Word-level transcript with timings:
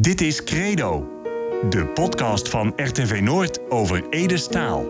Dit 0.00 0.20
is 0.20 0.44
Credo, 0.44 1.08
de 1.70 1.86
podcast 1.86 2.48
van 2.48 2.72
RTV 2.76 3.20
Noord 3.20 3.70
over 3.70 4.08
Ede 4.08 4.36
Staal. 4.36 4.86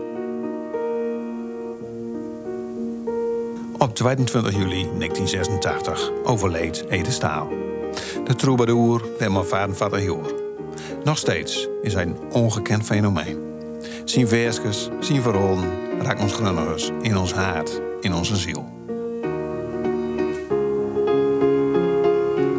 Op 3.77 3.95
22 3.95 4.51
juli 4.51 4.89
1986 4.97 6.11
overleed 6.23 6.85
Ede 6.89 7.11
Staal. 7.11 7.49
De 8.23 8.35
troubadour 8.35 9.05
werd 9.19 9.31
mijn 9.31 10.03
Joor. 10.03 10.33
Nog 11.03 11.17
steeds 11.17 11.67
is 11.81 11.93
hij 11.93 12.03
een 12.03 12.17
ongekend 12.31 12.83
fenomeen. 12.83 13.37
Zijn 14.05 14.27
versjes, 14.27 14.89
zijn 14.99 15.21
verhalen 15.21 15.69
raakt 16.01 16.21
ons 16.21 16.33
grunnigers 16.33 16.91
in 17.01 17.17
ons 17.17 17.33
hart, 17.33 17.81
in 18.01 18.13
onze 18.13 18.35
ziel. 18.35 18.69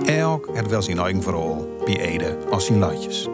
Elk 0.04 0.48
heeft 0.52 0.70
wel 0.70 0.82
zijn 0.82 0.98
eigen 0.98 1.22
verhaal, 1.22 1.71
bij 1.84 2.00
Ede 2.00 2.38
als 2.50 2.66
zijn 2.66 2.78
latjes. 2.78 3.28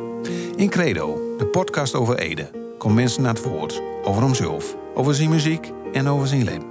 In 0.56 0.68
Credo, 0.68 1.34
de 1.38 1.46
podcast 1.46 1.94
over 1.94 2.18
Ede, 2.18 2.50
komt 2.78 2.94
mensen 2.94 3.22
naar 3.22 3.34
het 3.34 3.42
woord 3.42 3.80
over 4.04 4.22
hemzelf, 4.22 4.76
over 4.94 5.14
zijn 5.14 5.30
muziek 5.30 5.70
en 5.92 6.08
over 6.08 6.26
zijn 6.26 6.44
leven. 6.44 6.66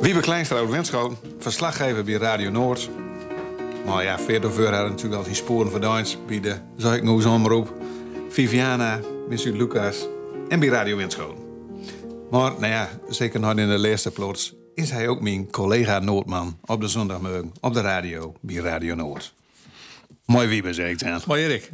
Wiebe 0.00 0.20
Kleinstra 0.20 0.56
uit 0.56 0.70
Wenschoten, 0.70 1.16
verslaggever 1.38 2.04
bij 2.04 2.14
Radio 2.14 2.50
Noord. 2.50 2.90
Maar 3.86 4.04
ja, 4.04 4.18
verder 4.18 4.52
voor 4.52 4.64
hadden 4.64 4.90
natuurlijk 4.90 5.16
al 5.16 5.22
die 5.22 5.34
sporen 5.34 5.70
verdwijnd 5.70 6.18
bij 6.26 6.40
de 6.40 7.00
nog 7.02 7.26
omroep. 7.26 7.72
Viviana, 8.28 9.00
Missu 9.28 9.56
Lucas 9.56 10.08
en 10.48 10.60
bij 10.60 10.68
Radio 10.68 10.96
Wenschoten. 10.96 11.44
Maar 12.30 12.50
nou 12.50 12.66
ja, 12.66 12.90
zeker 13.08 13.40
nog 13.40 13.50
in 13.56 13.68
de 13.68 13.78
laatste 13.78 14.10
plots 14.10 14.54
is 14.80 14.90
hij 14.90 15.08
ook 15.08 15.20
mijn 15.20 15.50
collega 15.50 15.98
Noordman 15.98 16.58
op 16.64 16.80
de 16.80 16.88
zondagmorgen 16.88 17.52
op 17.60 17.74
de 17.74 17.80
radio 17.80 18.34
bij 18.40 18.56
Radio 18.56 18.94
Noord. 18.94 19.34
Mooi 20.24 20.48
Wiebe, 20.48 20.72
zeg 20.74 20.90
ik 20.90 20.98
dan. 20.98 21.20
Mooi 21.26 21.42
Erik. 21.44 21.70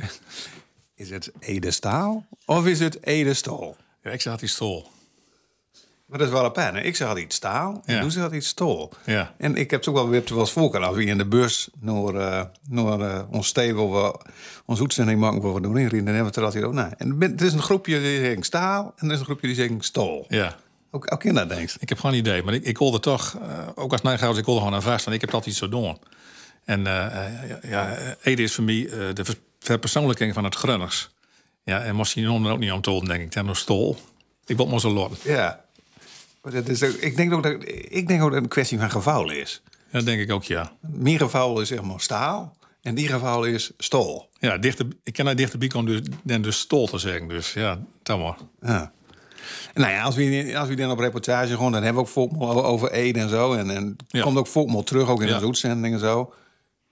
Is 0.94 1.10
het 1.10 1.32
Ede 1.40 1.70
Staal 1.70 2.26
of 2.44 2.66
is 2.66 2.80
het 2.80 3.02
Ede 3.02 3.34
Stol? 3.34 3.76
Ja, 4.02 4.10
ik 4.10 4.20
zag 4.20 4.38
die 4.38 4.48
stol. 4.48 4.86
Maar 6.06 6.18
dat 6.18 6.26
is 6.26 6.32
wel 6.32 6.44
een 6.44 6.52
pijn. 6.52 6.76
Ik 6.76 6.96
zeg 6.96 7.08
altijd 7.08 7.32
staal 7.32 7.82
en 7.84 7.94
Ja. 7.94 8.00
toen 8.00 8.10
zeg 8.10 8.22
altijd 8.22 8.44
stol. 8.44 8.92
Ja. 9.04 9.34
En 9.38 9.56
ik 9.56 9.70
heb 9.70 9.80
het 9.80 9.88
ook 9.88 9.94
wel 9.94 10.08
weer 10.08 10.22
wel 10.28 10.38
eens 10.38 10.52
voorkeur 10.52 10.82
als 10.84 10.96
we 10.96 11.04
in 11.04 11.18
de 11.18 11.26
bus 11.26 11.68
naar, 11.80 12.14
eh, 12.14 12.44
naar 12.68 13.00
eh, 13.00 13.22
ons 13.30 13.46
stevel, 13.46 13.92
we 13.92 14.18
onze 14.66 14.82
uitzending 14.82 15.20
maken 15.20 15.40
waar 15.40 15.54
we 15.54 15.60
doorheen 15.60 15.88
rijden, 15.88 16.04
dan 16.04 16.14
hebben 16.14 16.22
we 16.22 16.28
het 16.28 16.36
er 16.36 16.44
altijd 16.44 16.64
over. 16.64 16.76
Nou, 16.76 16.92
en 16.98 17.30
het 17.32 17.40
is 17.42 17.52
een 17.52 17.62
groepje 17.62 18.00
die 18.00 18.20
zegt 18.20 18.44
staal 18.44 18.92
en 18.96 19.06
er 19.06 19.12
is 19.12 19.18
een 19.18 19.24
groepje 19.24 19.46
die 19.46 19.56
zegt 19.56 19.72
stol. 19.84 20.24
Ja. 20.28 20.56
Ook, 20.96 21.12
ook 21.12 21.24
in 21.24 21.34
dat 21.34 21.48
denkt. 21.48 21.76
Ik 21.80 21.88
heb 21.88 21.98
gewoon 21.98 22.14
een 22.14 22.20
idee, 22.20 22.42
maar 22.42 22.54
ik, 22.54 22.64
ik 22.64 22.78
wilde 22.78 23.00
toch, 23.00 23.38
eh, 23.40 23.68
ook 23.74 23.92
als 23.92 24.02
Nijgouwers, 24.02 24.38
ik 24.38 24.44
wilde 24.44 24.60
gewoon 24.60 24.74
aan 24.74 24.82
vast, 24.82 25.04
want 25.04 25.16
ik 25.16 25.20
heb 25.20 25.30
dat 25.30 25.46
iets 25.46 25.58
zo 25.58 25.68
doen. 25.68 25.98
En 26.64 26.86
eh, 26.86 27.26
eh, 27.26 27.70
ja, 27.70 27.96
Ede 28.22 28.42
is 28.42 28.54
voor 28.54 28.64
mij 28.64 28.88
de 29.12 29.24
verpersoonlijking 29.58 30.34
van 30.34 30.44
het 30.44 30.54
Grunners. 30.54 31.10
Ja, 31.64 31.82
en 31.82 31.96
noemen 32.14 32.46
er 32.46 32.52
ook 32.52 32.58
niet 32.58 32.72
om 32.72 32.80
te 32.80 32.90
houden, 32.90 33.08
denk 33.08 33.34
ik. 33.34 33.42
Nog 33.42 33.56
stol. 33.56 33.96
Ik 34.46 34.56
wil 34.56 34.66
maar 34.66 34.80
zo 34.80 34.90
lotten. 34.90 35.32
Ja. 35.32 35.64
Maar 36.42 36.52
dat 36.52 36.68
is 36.68 36.82
ook, 36.82 36.94
ik, 36.94 37.16
denk 37.16 37.32
ook 37.32 37.42
dat, 37.42 37.56
ik 37.88 38.08
denk 38.08 38.22
ook 38.22 38.26
dat 38.26 38.34
het 38.34 38.42
een 38.42 38.48
kwestie 38.48 38.78
van 38.78 38.90
geval 38.90 39.30
is. 39.30 39.62
Ja, 39.66 39.92
dat 39.92 40.04
denk 40.04 40.20
ik 40.20 40.32
ook, 40.32 40.44
ja. 40.44 40.72
Mijn 40.80 41.18
geval 41.18 41.60
is 41.60 41.68
zeg 41.68 41.82
maar 41.82 42.00
staal 42.00 42.56
en 42.82 42.94
die 42.94 43.08
geval 43.08 43.44
is 43.44 43.70
stol. 43.78 44.28
Ja, 44.38 44.58
dichter, 44.58 44.86
ik 45.02 45.12
ken 45.12 45.24
daar 45.24 45.36
dichterbij 45.36 45.68
komen 45.68 45.92
dus, 45.92 46.16
dan 46.22 46.42
dus 46.42 46.58
stol 46.58 46.86
te 46.86 46.98
zeggen. 46.98 47.28
Dus 47.28 47.52
ja, 47.52 47.78
dan 48.02 48.20
maar. 48.20 48.36
Ja. 48.60 48.92
Nou 49.74 49.90
ja, 49.92 50.02
als 50.02 50.14
we, 50.14 50.52
als 50.58 50.68
we 50.68 50.74
dan 50.74 50.90
op 50.90 50.98
reportage 50.98 51.56
gaan, 51.56 51.72
dan 51.72 51.82
hebben 51.82 51.94
we 51.94 52.00
ook 52.08 52.08
volkmol 52.08 52.64
over- 52.64 52.90
Ede 52.90 53.20
en 53.20 53.28
zo. 53.28 53.52
En, 53.52 53.70
en 53.70 53.96
Ja. 54.08 54.22
komt 54.22 54.36
ook 54.38 54.46
volkmol 54.46 54.82
terug, 54.82 55.08
ook 55.08 55.22
in 55.22 55.34
onze 55.34 55.46
uitzending 55.46 55.94
en 55.94 56.00
zo. 56.00 56.16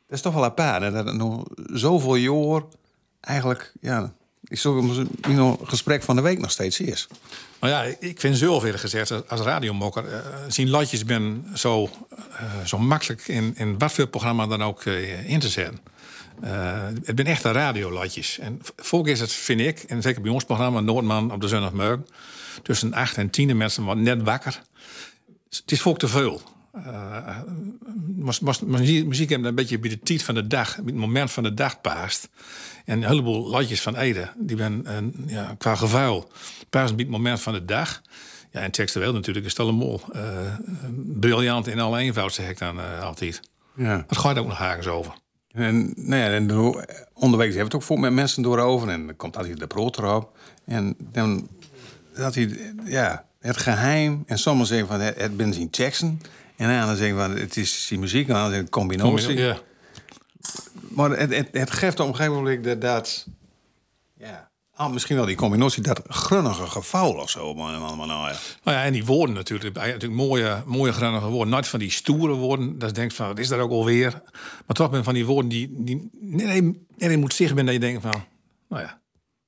Dat 0.06 0.16
is 0.16 0.20
toch 0.20 0.34
wel 0.34 0.44
apart. 0.44 0.82
hè, 0.82 0.90
Dat 0.90 1.14
nog 1.14 1.42
zoveel 1.72 2.14
jaar 2.14 2.62
eigenlijk, 3.20 3.72
ja, 3.80 4.12
is 4.44 4.60
zo 4.60 4.78
een 5.22 5.58
gesprek 5.62 6.02
van 6.02 6.16
de 6.16 6.22
week 6.22 6.38
nog 6.38 6.50
steeds 6.50 6.80
is. 6.80 7.06
Nou 7.60 7.72
ja, 7.72 7.94
ik 7.98 8.20
vind 8.20 8.36
zelf 8.36 8.62
eerlijk 8.64 8.80
gezegd, 8.80 9.28
als 9.28 9.40
radiomokker, 9.40 10.12
eh 10.12 10.18
zien 10.48 10.70
latjes 10.70 11.04
ben 11.04 11.46
zo, 11.54 11.90
eh, 12.10 12.44
zo 12.64 12.78
makkelijk 12.78 13.28
in, 13.28 13.52
in 13.56 13.78
wat 13.78 13.92
voor 13.92 14.06
programma 14.06 14.46
dan 14.46 14.62
ook 14.62 14.84
eh, 14.84 15.30
in 15.30 15.40
te 15.40 15.48
zetten. 15.48 15.78
Het 16.40 17.12
zijn 17.14 17.26
echte 17.26 17.50
radiolatjes. 17.52 18.38
En 18.38 18.60
volgens 18.76 19.12
is 19.12 19.20
het, 19.20 19.32
vind 19.32 19.60
ik, 19.60 19.78
en 19.82 20.02
zeker 20.02 20.22
bij 20.22 20.30
ons 20.30 20.44
programma 20.44 20.80
Noordman 20.80 21.32
op 21.32 21.40
de 21.40 21.48
zondagmorgen, 21.48 22.06
tussen 22.62 22.92
8 22.92 23.16
en 23.16 23.30
10 23.30 23.56
mensen 23.56 23.84
wat 23.84 23.96
net 23.96 24.22
wakker. 24.22 24.62
Het 25.50 25.72
is 25.72 25.80
volk 25.80 25.98
te 25.98 26.08
veel. 26.08 26.40
Eh, 26.72 27.38
muziek 28.64 29.06
muziek 29.06 29.28
hebben 29.30 29.48
een 29.48 29.54
beetje 29.54 29.78
bij 29.78 29.90
de 29.90 29.98
tijd 29.98 30.22
van 30.22 30.34
de 30.34 30.46
dag, 30.46 30.74
bij 30.76 30.84
het 30.86 30.94
moment 30.94 31.30
van 31.30 31.42
de 31.42 31.54
dag 31.54 31.80
paast. 31.80 32.28
En 32.84 32.96
een 33.02 33.08
heleboel 33.08 33.48
latjes 33.48 33.82
van 33.82 33.96
Ede, 33.96 34.28
die 34.36 34.56
ben 34.56 34.80
een, 34.96 35.24
ja, 35.26 35.54
qua 35.58 35.74
gevuil 35.74 36.30
passen 36.70 36.96
bij 36.96 37.04
het 37.04 37.14
moment 37.14 37.40
van 37.40 37.52
de 37.52 37.64
dag. 37.64 38.02
Ja, 38.50 38.60
en 38.60 38.70
textueel 38.70 39.12
natuurlijk 39.12 39.44
is 39.46 39.50
het 39.52 39.60
allemaal 39.60 40.00
eh, 40.12 40.54
briljant 41.20 41.66
in 41.66 41.80
alle 41.80 41.98
eenvoud, 41.98 42.32
zeg 42.32 42.48
ik 42.48 42.58
dan 42.58 42.80
eh, 42.80 43.02
altijd. 43.02 43.40
Ja. 43.76 44.04
Het 44.08 44.18
gaat 44.18 44.38
ook 44.38 44.46
nog 44.46 44.58
hagens 44.58 44.86
over. 44.86 45.14
En, 45.52 45.92
nou 45.96 46.22
ja, 46.22 46.28
en 46.28 46.46
de- 46.46 47.04
onderweg 47.14 47.46
hebben 47.46 47.56
we 47.56 47.62
het 47.64 47.74
ook 47.74 47.82
vol 47.82 47.96
met 47.96 48.12
mensen 48.12 48.42
doorover. 48.42 48.88
En 48.88 49.06
dan 49.06 49.16
komt 49.16 49.36
altijd 49.36 49.58
de 49.58 49.66
brood 49.66 49.98
erop. 49.98 50.36
En 50.66 50.96
dan 50.98 51.48
dat 52.14 52.34
hij, 52.34 52.74
ja, 52.84 53.24
het 53.40 53.56
geheim. 53.56 54.22
En 54.26 54.38
sommigen 54.38 54.68
zeggen 54.68 54.86
van 54.86 55.00
het, 55.00 55.20
het 55.20 55.36
ben 55.36 55.52
zijn 55.52 55.68
Jackson. 55.70 56.20
En 56.56 56.68
anderen 56.68 56.96
zeggen 56.96 57.16
van 57.16 57.36
het 57.36 57.56
is 57.56 57.86
zijn 57.86 58.00
muziek. 58.00 58.28
En 58.28 58.34
anderen 58.34 58.52
zeggen 58.52 58.70
combinatie. 58.70 59.36
Ja. 59.36 59.58
Maar 60.88 61.10
het, 61.10 61.34
het, 61.34 61.48
het 61.52 61.70
geeft 61.70 62.00
op 62.00 62.08
een 62.08 62.14
gegeven 62.16 62.36
moment 62.36 62.64
dat, 62.64 62.80
dat 62.80 63.26
ja, 64.18 64.50
ah, 64.74 64.92
misschien 64.92 65.16
wel 65.16 65.26
die 65.26 65.36
combinatie, 65.36 65.82
dat 65.82 66.00
grunnige 66.08 66.66
geval 66.66 67.14
of 67.14 67.30
zo. 67.30 67.54
Maar, 67.54 67.80
maar, 67.80 67.96
maar 67.96 68.06
nou 68.06 68.28
ja. 68.28 68.36
Nou 68.62 68.76
ja, 68.76 68.84
en 68.84 68.92
die 68.92 69.04
woorden 69.04 69.34
natuurlijk. 69.34 69.74
Natuurlijk 69.74 70.12
mooie, 70.12 70.62
mooie 70.66 70.92
grannige 70.92 71.26
woorden. 71.26 71.52
Nooit 71.52 71.68
van 71.68 71.78
die 71.78 71.90
stoere 71.90 72.34
woorden. 72.34 72.78
Dat 72.78 72.88
je 72.88 72.94
denkt 72.94 73.14
van, 73.14 73.26
wat 73.26 73.38
is 73.38 73.48
dat 73.48 73.58
ook 73.58 73.70
alweer? 73.70 74.22
Maar 74.66 74.76
toch 74.76 74.90
ben 74.90 75.04
van 75.04 75.14
die 75.14 75.26
woorden 75.26 75.50
die... 75.50 75.68
die 75.72 76.10
nee, 76.20 76.46
nee, 76.46 76.84
nee, 76.96 77.16
moet 77.16 77.34
zich 77.34 77.54
ben 77.54 77.64
dat 77.64 77.74
je 77.74 77.80
denkt 77.80 78.02
van... 78.02 78.24
Nou 78.68 78.82
ja, 78.82 79.00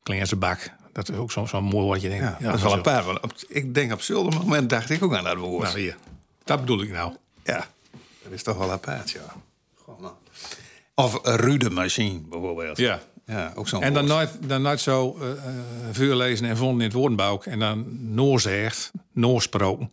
klinkt 0.03 0.22
als 0.22 0.33
een 0.33 0.38
bak. 0.38 0.76
Dat 0.97 1.09
is 1.11 1.17
ook 1.17 1.33
zo'n 1.33 1.49
zo 1.49 1.62
mooi 1.62 1.84
woord. 1.87 2.01
Je 2.01 2.09
denkt, 2.09 2.25
Ja, 2.25 2.37
ja, 2.41 2.47
dat 2.47 2.55
is 2.55 2.61
wel 2.62 2.71
zo. 2.71 2.77
een 2.77 2.83
paar. 2.83 3.09
Op- 3.09 3.33
ik 3.49 3.75
denk 3.75 3.93
op 3.93 4.01
zulke 4.03 4.37
moment 4.37 4.71
dacht 4.71 4.91
ik 4.91 5.03
ook 5.03 5.15
aan 5.15 5.25
dat 5.25 5.37
woord. 5.37 5.62
Nou, 5.67 5.79
hier. 5.79 5.97
Dat 6.45 6.61
bedoel 6.61 6.83
ik 6.83 6.91
nou. 6.91 7.15
Ja, 7.45 7.67
dat 8.23 8.33
is 8.33 8.43
toch 8.43 8.57
wel 8.57 8.71
apart, 8.71 9.11
ja. 9.11 9.34
Goh. 9.75 10.05
Of 10.95 11.19
een 11.23 11.37
rude 11.37 11.71
machine, 11.71 12.19
bijvoorbeeld. 12.21 12.77
Ja. 12.77 13.01
Ja, 13.27 13.53
ook 13.57 13.69
zo'n 13.69 13.83
En 13.83 13.93
dan 13.95 14.07
woord. 14.09 14.17
nooit, 14.31 14.49
dan 14.49 14.62
nooit 14.62 14.81
zo 14.81 15.17
eh, 15.21 15.31
eh, 15.31 15.37
vuur 15.93 16.15
lezen 16.15 16.47
en 16.47 16.57
vonden 16.57 16.79
in 16.81 16.84
het 16.87 16.93
woordenbouw. 16.93 17.41
En 17.43 17.59
dan 17.59 17.87
noorzegd, 18.15 18.91
noorsproken. 19.13 19.91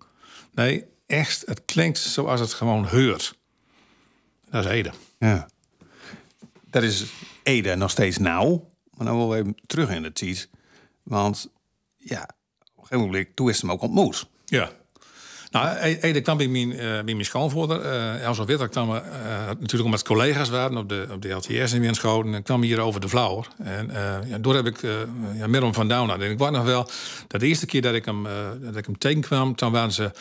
Nee, 0.54 0.86
echt, 1.08 1.44
het 1.46 1.62
klinkt 1.66 1.98
zoals 1.98 2.40
het 2.40 2.54
gewoon 2.54 2.86
heurt. 2.88 3.36
Dat 4.50 4.66
is 4.66 4.72
Ede. 4.72 4.92
Ja. 5.20 5.48
Dat 6.70 6.84
is 6.84 7.06
Ede 7.44 7.76
nog 7.76 7.92
steeds 7.92 8.18
nauw. 8.18 8.70
Maar 8.94 9.06
dan 9.08 9.16
willen 9.18 9.30
we 9.32 9.38
even 9.38 9.56
terug 9.66 9.90
in 9.90 10.02
de 10.04 10.14
tijd. 10.14 10.50
Want, 11.04 11.48
ja, 11.98 12.22
op 12.22 12.82
een 12.82 12.88
gegeven 12.88 13.06
moment, 13.06 13.36
toen 13.36 13.50
is 13.50 13.62
hem 13.62 13.72
ook 13.72 13.82
ontmoet. 13.82 14.28
Ja. 14.46 14.72
Nou, 15.52 15.68
E- 15.82 15.98
Ede 16.02 16.22
kwam 16.22 16.38
bij 16.38 16.48
mijn, 16.48 16.72
eh, 16.72 16.78
bij 16.78 17.04
mijn 17.04 17.26
schoonvoerder. 17.26 17.82
eh 17.82 18.24
Elsa 18.24 18.46
Witter 18.46 18.70
kwam 18.70 18.96
eh, 18.96 19.02
natuurlijk 19.46 19.84
omdat 19.84 20.04
collega's 20.04 20.50
waren 20.50 20.78
op 20.78 20.90
de, 20.90 21.08
op 21.12 21.22
de 21.22 21.30
LTS 21.30 21.74
in 21.74 21.82
Winschoten. 21.82 22.34
En 22.34 22.44
kwam 22.44 22.62
hier 22.62 22.80
over 22.80 23.02
de 23.02 23.08
Vlauwer. 23.08 23.48
En 23.58 23.90
eh, 23.90 24.30
ja, 24.30 24.38
door 24.38 24.56
heb 24.56 24.66
ik 24.66 24.82
uh, 24.82 24.92
ja, 25.36 25.48
met 25.48 25.76
van 25.76 25.88
down. 25.88 26.10
En 26.10 26.32
ik 26.32 26.38
weet 26.38 26.52
nog 26.52 26.64
wel 26.64 26.90
dat 27.28 27.42
de 27.42 27.48
eerste 27.48 27.66
keer 27.66 27.82
dat 27.82 27.94
ik 27.94 28.06
hem, 28.06 28.26
eh, 28.26 28.34
dat 28.60 28.76
ik 28.76 28.86
hem 28.86 28.98
tegenkwam, 28.98 29.56
toen 29.56 29.72
waren 29.72 29.92
ze 29.92 30.12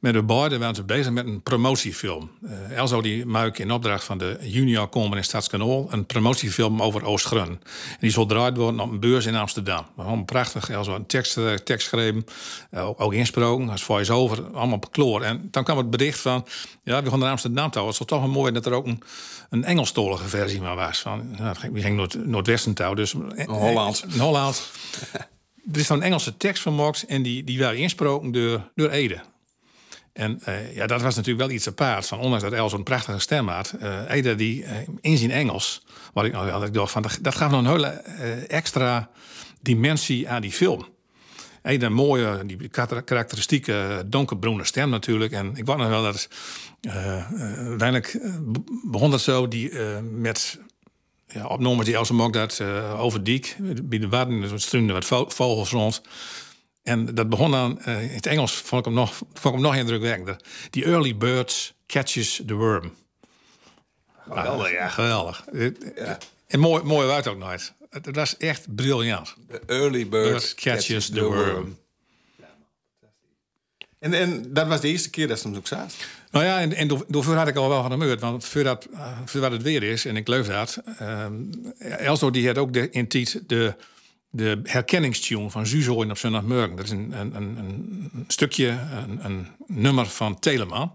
met 0.00 0.12
de 0.12 0.22
beiden 0.22 0.58
waren 0.60 0.74
ze 0.74 0.82
bezig 0.84 1.12
met 1.12 1.26
een 1.26 1.42
promotiefilm. 1.42 2.30
Eh 2.46 2.76
Elzo 2.76 3.00
die 3.00 3.26
maak 3.26 3.58
in 3.58 3.70
opdracht 3.70 4.04
van 4.04 4.18
de 4.18 4.36
Junior 4.40 4.88
Komen 4.88 5.16
in 5.18 5.24
Stadskanaal 5.24 5.86
een 5.90 6.06
promotiefilm 6.06 6.82
over 6.82 7.04
Oostgrun. 7.04 7.48
En 7.48 7.60
die 8.00 8.10
zal 8.10 8.26
draait 8.26 8.56
worden 8.56 8.80
op 8.80 8.90
een 8.90 9.00
beurs 9.00 9.26
in 9.26 9.34
Amsterdam. 9.34 9.86
Gewoon 9.96 10.24
prachtig. 10.24 10.70
Elzo 10.70 10.94
een 10.94 11.06
tekst, 11.06 11.36
eh, 11.36 11.54
tekst 11.54 11.88
geschreven, 11.88 12.24
eh, 12.70 12.88
ook, 12.96 13.12
insproken, 13.12 13.68
als 13.68 13.82
voice-over, 13.82 14.44
allemaal 14.52 14.78
kloor. 14.90 15.22
En 15.22 15.48
dan 15.50 15.64
kwam 15.64 15.76
het 15.76 15.90
bericht 15.90 16.20
van, 16.20 16.46
ja, 16.82 17.02
we 17.02 17.10
gaan 17.10 17.18
naar 17.18 17.30
Amsterdam 17.30 17.70
touwen. 17.70 17.94
Het 17.94 18.06
zou 18.06 18.08
toch 18.08 18.20
wel 18.30 18.40
mooi 18.42 18.52
dat 18.52 18.66
er 18.66 18.72
ook 18.72 18.86
een, 18.86 19.02
een 19.50 19.64
Engelstolige 19.64 20.28
versie 20.28 20.60
maar 20.60 20.76
was. 20.76 20.98
Van, 20.98 21.30
nou, 21.38 21.56
ging- 21.56 21.72
we 21.72 21.80
gingen 21.80 21.96
Noord, 21.96 22.26
Noordwesten 22.26 22.74
dus... 22.94 23.14
Holland. 23.46 24.04
In 24.12 24.20
Holland. 24.20 24.70
er 25.72 25.78
is 25.80 25.86
zo'n 25.86 26.02
Engelse 26.02 26.36
tekst 26.36 26.62
van 26.62 26.74
Mox 26.74 27.06
en 27.06 27.22
die, 27.22 27.44
die 27.44 27.58
werd 27.58 27.76
insproken 27.76 28.32
door, 28.32 28.70
door 28.74 28.90
Ede. 28.90 29.20
En 30.18 30.40
eh, 30.44 30.74
ja, 30.74 30.86
dat 30.86 31.02
was 31.02 31.16
natuurlijk 31.16 31.46
wel 31.46 31.56
iets 31.56 31.68
apart. 31.68 32.06
Van, 32.06 32.18
ondanks 32.18 32.44
dat 32.44 32.52
El 32.52 32.68
zo'n 32.68 32.82
prachtige 32.82 33.18
stem 33.18 33.48
had. 33.48 33.74
eh 33.80 34.10
Ede 34.10 34.34
die 34.34 34.64
eh, 34.64 34.76
in 35.00 35.16
zijn 35.16 35.30
Engels. 35.30 35.82
Wat 36.12 36.24
ik, 36.24 36.32
nou, 36.32 36.50
had 36.50 36.64
ik 36.64 36.72
van, 36.90 37.04
dat, 37.20 37.34
gaf 37.34 37.50
nog 37.50 37.60
een 37.60 37.66
hele 37.66 37.86
extra 38.48 39.10
dimensie 39.60 40.28
aan 40.28 40.42
die 40.42 40.52
film. 40.52 40.86
Een 41.62 41.92
mooie, 41.92 42.42
die 42.46 42.68
karakteristieke 43.04 44.02
donkerbroene 44.06 44.64
stem 44.64 44.90
natuurlijk. 44.90 45.32
En 45.32 45.56
ik 45.56 45.64
wou 45.64 45.78
nog 45.78 45.88
wel 45.88 46.02
dat 46.02 46.28
uh, 46.82 47.32
uiteindelijk 47.68 48.20
begon 48.90 49.10
dat 49.10 49.20
zo 49.20 49.48
die 49.48 49.72
met 50.02 50.58
ja, 51.28 51.42
die 51.84 51.96
ook 51.98 52.32
dat 52.32 52.62
over 52.98 53.24
Diek, 53.24 53.56
bij 53.84 53.98
de 53.98 54.08
wat 54.92 55.08
vogels 55.34 55.70
rond. 55.70 56.02
En 56.88 57.14
dat 57.14 57.28
begon 57.28 57.50
dan, 57.50 57.84
in 57.84 57.92
het 57.92 58.26
Engels 58.26 58.54
vond 58.54 58.80
ik 58.80 58.84
hem 58.84 58.94
nog, 58.94 59.14
vond 59.14 59.44
ik 59.44 59.52
hem 59.52 59.60
nog 59.60 59.76
indrukwekkender. 59.76 60.36
The 60.70 60.84
early 60.84 61.16
birds 61.16 61.74
catches 61.86 62.42
the 62.46 62.54
worm. 62.54 62.94
Geweldig, 64.28 64.72
ja. 64.72 64.88
Geweldig. 64.88 65.44
Ja. 65.96 66.18
En 66.46 66.60
mooi, 66.60 66.82
mooi 66.82 67.06
woord 67.06 67.26
ook 67.26 67.38
nooit. 67.38 67.72
Het 67.90 68.16
was 68.16 68.36
echt 68.36 68.74
briljant. 68.74 69.34
The 69.48 69.60
early 69.66 70.08
bird 70.08 70.54
catches, 70.54 71.08
the, 71.08 71.24
worm. 71.24 71.78
En, 73.98 74.14
en 74.14 74.52
dat 74.52 74.66
was 74.66 74.80
de 74.80 74.88
eerste 74.88 75.10
keer 75.10 75.28
dat 75.28 75.38
ze 75.38 75.48
hem 75.48 75.56
ook 75.56 75.66
zag? 75.66 75.86
Nou 76.30 76.44
ja, 76.44 76.60
en, 76.60 76.74
en 76.74 76.88
daarvoor 77.08 77.34
had 77.34 77.48
ik 77.48 77.56
al 77.56 77.68
wel 77.68 77.82
genemeurd. 77.82 78.20
Want 78.20 78.44
voordat, 78.44 78.86
voordat 79.24 79.52
het 79.52 79.62
weer 79.62 79.82
is, 79.82 80.04
en 80.04 80.16
ik 80.16 80.28
leef 80.28 80.46
dat... 80.46 80.78
Uh, 81.02 81.26
Elso 81.78 82.30
die 82.30 82.46
had 82.46 82.58
ook 82.58 82.72
de, 82.72 82.90
in 82.90 83.08
Tiet 83.08 83.42
de, 83.46 83.74
de 84.30 84.60
herkenningstune 84.62 85.50
van 85.50 85.66
Zuzoin 85.66 86.10
op 86.10 86.18
zondagmorgen. 86.18 86.76
Dat 86.76 86.84
is 86.84 86.90
een, 86.90 87.12
een, 87.12 87.34
een, 87.36 88.24
stukje, 88.26 88.78
een, 89.06 89.24
een 89.24 89.46
nummer 89.66 90.06
van 90.06 90.38
Telemann. 90.38 90.90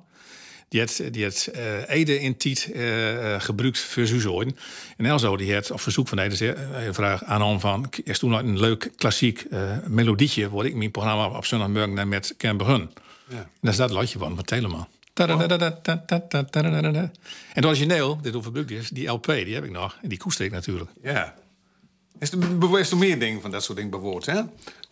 Die 0.67 0.79
heeft, 0.79 1.13
die 1.13 1.23
uh, 1.55 1.89
Ede 1.89 2.19
in 2.19 2.37
Tiet 2.37 2.69
uh, 2.73 3.41
gebruikt 3.41 3.79
voor 3.79 4.05
zijn 4.05 4.55
En 4.97 5.05
Elzo 5.05 5.37
die 5.37 5.51
heeft 5.51 5.71
op 5.71 5.81
verzoek 5.81 6.07
van 6.07 6.19
Ede 6.19 6.55
een 6.55 6.93
vraag 6.93 7.23
aan 7.23 7.41
hem 7.41 7.59
van... 7.59 7.89
is 8.03 8.19
toen 8.19 8.31
een 8.31 8.59
leuk 8.59 8.91
klassiek 8.95 9.45
melodietje... 9.87 10.49
waar 10.49 10.65
ik 10.65 10.75
mijn 10.75 10.91
programma 10.91 11.27
op 11.27 11.45
zondagmorgen 11.45 12.09
met 12.09 12.33
kan 12.37 12.57
beginnen. 12.57 12.91
Ja. 13.29 13.37
En 13.37 13.47
dat 13.61 13.71
is 13.71 13.77
dat 13.77 13.91
lotje 13.91 14.19
van, 14.19 14.35
van 14.35 14.45
Telemann. 14.45 14.87
En 17.19 17.29
het 17.53 17.65
origineel, 17.65 18.21
dit 18.21 18.35
overbruikt 18.35 18.71
is, 18.71 18.89
die 18.89 19.07
LP, 19.07 19.25
die 19.25 19.53
heb 19.53 19.63
ik 19.63 19.71
nog. 19.71 19.97
En 20.01 20.09
die 20.09 20.17
koester 20.17 20.45
ik 20.45 20.51
natuurlijk. 20.51 20.89
Ja. 21.01 21.35
Is 22.23 22.31
er, 22.31 22.79
is 22.79 22.91
er 22.91 22.97
meer 22.97 23.19
dingen 23.19 23.41
van 23.41 23.51
dat 23.51 23.63
soort 23.63 23.77
dingen 23.77 23.91
bewoord, 23.91 24.25
hè? 24.25 24.41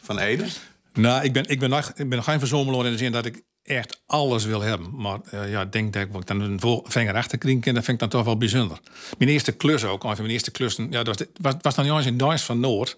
Van 0.01 0.19
Ede? 0.19 0.45
Nou, 0.93 1.23
ik 1.23 1.33
ben, 1.33 1.45
ik 1.47 1.59
ben, 1.59 1.69
nog, 1.69 1.89
ik 1.89 2.09
ben 2.09 2.17
nog 2.17 2.25
geen 2.25 2.39
verzomelaar 2.39 2.85
in 2.85 2.91
de 2.91 2.97
zin 2.97 3.11
dat 3.11 3.25
ik 3.25 3.41
echt 3.63 4.01
alles 4.05 4.45
wil 4.45 4.61
hebben. 4.61 4.89
Maar 4.95 5.19
uh, 5.33 5.51
ja, 5.51 5.65
denk 5.65 5.93
dat 5.93 6.01
ik 6.01 6.27
dan 6.27 6.41
een 6.41 6.59
vinger 6.83 7.15
achter 7.15 7.37
kring 7.37 7.65
en 7.65 7.73
dat 7.73 7.83
vind 7.83 8.01
ik 8.01 8.09
dan 8.09 8.19
toch 8.19 8.25
wel 8.25 8.37
bijzonder. 8.37 8.79
Mijn 9.17 9.29
eerste 9.29 9.51
klus 9.51 9.83
ook, 9.83 10.03
of 10.03 10.17
mijn 10.17 10.29
eerste 10.29 10.51
klus, 10.51 10.75
ja, 10.75 11.03
dat 11.03 11.07
was, 11.17 11.27
was, 11.41 11.53
was 11.61 11.75
dan 11.75 11.85
juist 11.85 12.07
in 12.07 12.17
Duits 12.17 12.43
van 12.43 12.59
Noord. 12.59 12.95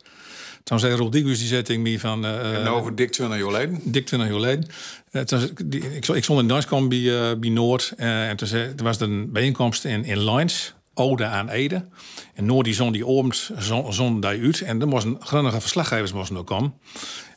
Toen 0.64 0.80
zei 0.80 0.96
Rodriguez, 0.96 1.40
die 1.40 1.48
zette 1.48 1.78
me 1.78 2.00
van... 2.00 2.26
Uh, 2.26 2.60
en 2.60 2.68
over 2.68 2.96
dik 2.96 3.12
20 3.12 3.38
jaar 3.38 3.48
geleden? 3.48 3.80
Dik 3.84 4.06
20 4.06 4.30
jaar 4.30 4.40
geleden. 4.40 4.70
Uh, 5.12 5.96
ik, 5.96 6.08
ik 6.08 6.24
stond 6.24 6.40
in 6.40 6.48
Duits 6.48 6.66
bij, 6.66 7.40
bij 7.40 7.50
Noord. 7.50 7.94
en 7.98 8.38
toen, 8.38 8.48
zei, 8.48 8.76
toen 8.76 8.86
was 8.86 9.00
er 9.00 9.10
een 9.10 9.32
bijeenkomst 9.32 9.86
in, 9.86 10.06
in 10.06 10.32
Lines 10.32 10.74
ode 10.94 11.26
aan 11.26 11.50
Ede. 11.50 11.88
En 12.34 12.46
Noord 12.46 12.66
die 12.66 12.74
zon 12.74 12.92
die 12.92 13.06
oomt 13.06 13.52
zon, 13.90 14.20
daar 14.20 14.40
uit. 14.40 14.62
En 14.62 14.82
er 14.82 14.88
moesten 14.88 15.18
grunnige 15.20 15.62
verslaggevers 15.62 16.14
moesten 16.14 16.38
ook 16.38 16.48
komen. 16.48 16.74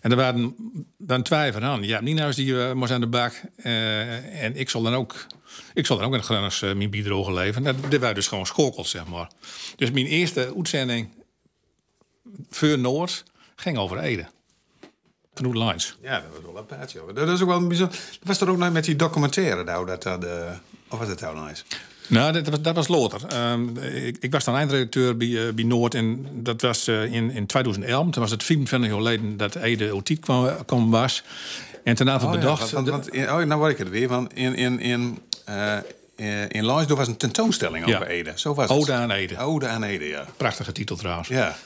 En 0.00 0.10
er 0.10 0.16
waren 0.16 0.54
dan 0.98 1.22
twee 1.22 1.52
aan. 1.52 1.82
Ja, 1.82 2.00
Nienhuis 2.00 2.36
die 2.36 2.46
uh, 2.46 2.72
moest 2.72 2.92
aan 2.92 3.00
de 3.00 3.06
bak. 3.06 3.40
Uh, 3.56 4.42
en 4.42 4.56
ik 4.56 4.70
zal 4.70 4.82
dan 4.82 4.94
ook... 4.94 5.26
Ik 5.74 5.86
zal 5.86 5.96
dan 5.96 6.06
ook 6.06 6.12
een 6.12 6.22
grunners 6.22 6.62
uh, 6.62 6.74
mijn 6.74 6.90
biedrogen 6.90 7.34
leveren. 7.34 7.62
Dat, 7.62 7.90
dit 7.90 8.00
waren 8.00 8.14
dus 8.14 8.28
gewoon 8.28 8.46
schokels, 8.46 8.90
zeg 8.90 9.06
maar. 9.06 9.30
Dus 9.76 9.90
mijn 9.90 10.06
eerste 10.06 10.52
uitzending 10.56 11.08
voor 12.50 12.78
Noord 12.78 13.24
ging 13.56 13.78
over 13.78 13.98
Ede. 13.98 14.26
Vanuit 15.34 15.54
Lines. 15.54 15.96
Ja, 16.02 16.20
dat 16.20 16.30
was 16.32 16.52
wel 16.52 16.58
een 16.58 16.66
paardje. 16.66 17.00
Dat 17.14 17.28
is 17.28 17.40
ook 17.42 17.48
wel 17.48 17.66
bijzonder. 17.66 17.96
Dat 17.96 18.18
was 18.22 18.40
er 18.40 18.50
ook 18.50 18.56
nog 18.56 18.72
met 18.72 18.84
die 18.84 18.96
documentaire, 18.96 19.64
nou, 19.64 19.86
dat, 19.86 20.02
dat, 20.02 20.26
of 20.88 20.98
was 20.98 21.08
het 21.08 21.20
nou 21.20 21.46
nice? 21.46 21.62
Nou, 22.06 22.42
dat 22.42 22.48
was, 22.48 22.86
dat 22.86 22.86
was. 23.12 23.22
Um, 23.34 23.76
ik, 23.78 24.16
ik, 24.20 24.32
was 24.32 24.44
dan 24.44 24.54
eindredacteur 24.56 25.16
bij, 25.16 25.26
uh, 25.26 25.52
bij 25.52 25.64
Noord 25.64 25.94
en 25.94 26.26
dat 26.32 26.60
was 26.60 26.88
uh, 26.88 27.12
in, 27.12 27.30
in 27.30 27.46
2011. 27.46 28.10
Toen 28.10 28.22
was 28.22 28.30
het 28.30 28.42
24 28.42 28.88
jaar 28.88 28.98
geleden 28.98 29.36
dat 29.36 29.54
Ede 29.54 29.92
Otiet 29.92 30.20
kwam, 30.20 30.64
kwam 30.66 30.90
was. 30.90 31.22
En 31.84 31.94
ten 31.94 32.06
van 32.06 32.24
oh, 32.24 32.30
bedacht... 32.30 32.70
Ja, 32.70 32.74
want, 32.74 32.88
want, 32.88 33.08
in, 33.08 33.32
oh, 33.32 33.42
nou 33.42 33.60
weet 33.60 33.70
ik 33.70 33.78
het 33.78 33.90
weer. 33.90 34.08
Want 34.08 34.34
in, 34.34 34.54
in, 34.54 34.80
in, 34.80 35.18
uh, 35.48 36.48
in 36.48 36.64
was 36.64 37.08
een 37.08 37.16
tentoonstelling 37.16 37.86
over 37.86 38.06
Ede. 38.06 38.32
Zo 38.34 38.54
was 38.54 38.68
Ode 38.68 38.92
aan 38.92 39.10
Ede. 39.10 39.38
Ode 39.38 39.66
aan 39.66 39.82
Ede, 39.82 40.04
ja. 40.04 40.24
Prachtige 40.36 40.72
titel 40.72 40.96
trouwens. 40.96 41.28
Ja. 41.28 41.56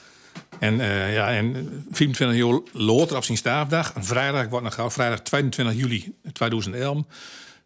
En, 0.59 0.79
uh, 0.79 1.13
ja, 1.13 1.29
en 1.29 1.85
24 1.91 2.37
jaar 2.37 2.59
later 2.71 3.17
op 3.17 3.23
zijn 3.23 3.37
staafdag, 3.37 3.95
een 3.95 4.05
vrijdag, 4.05 4.47
wordt 4.47 4.65
nog 4.65 4.73
gauw, 4.73 4.91
vrijdag 4.91 5.19
22 5.19 5.75
juli 5.75 6.13
2011 6.33 7.03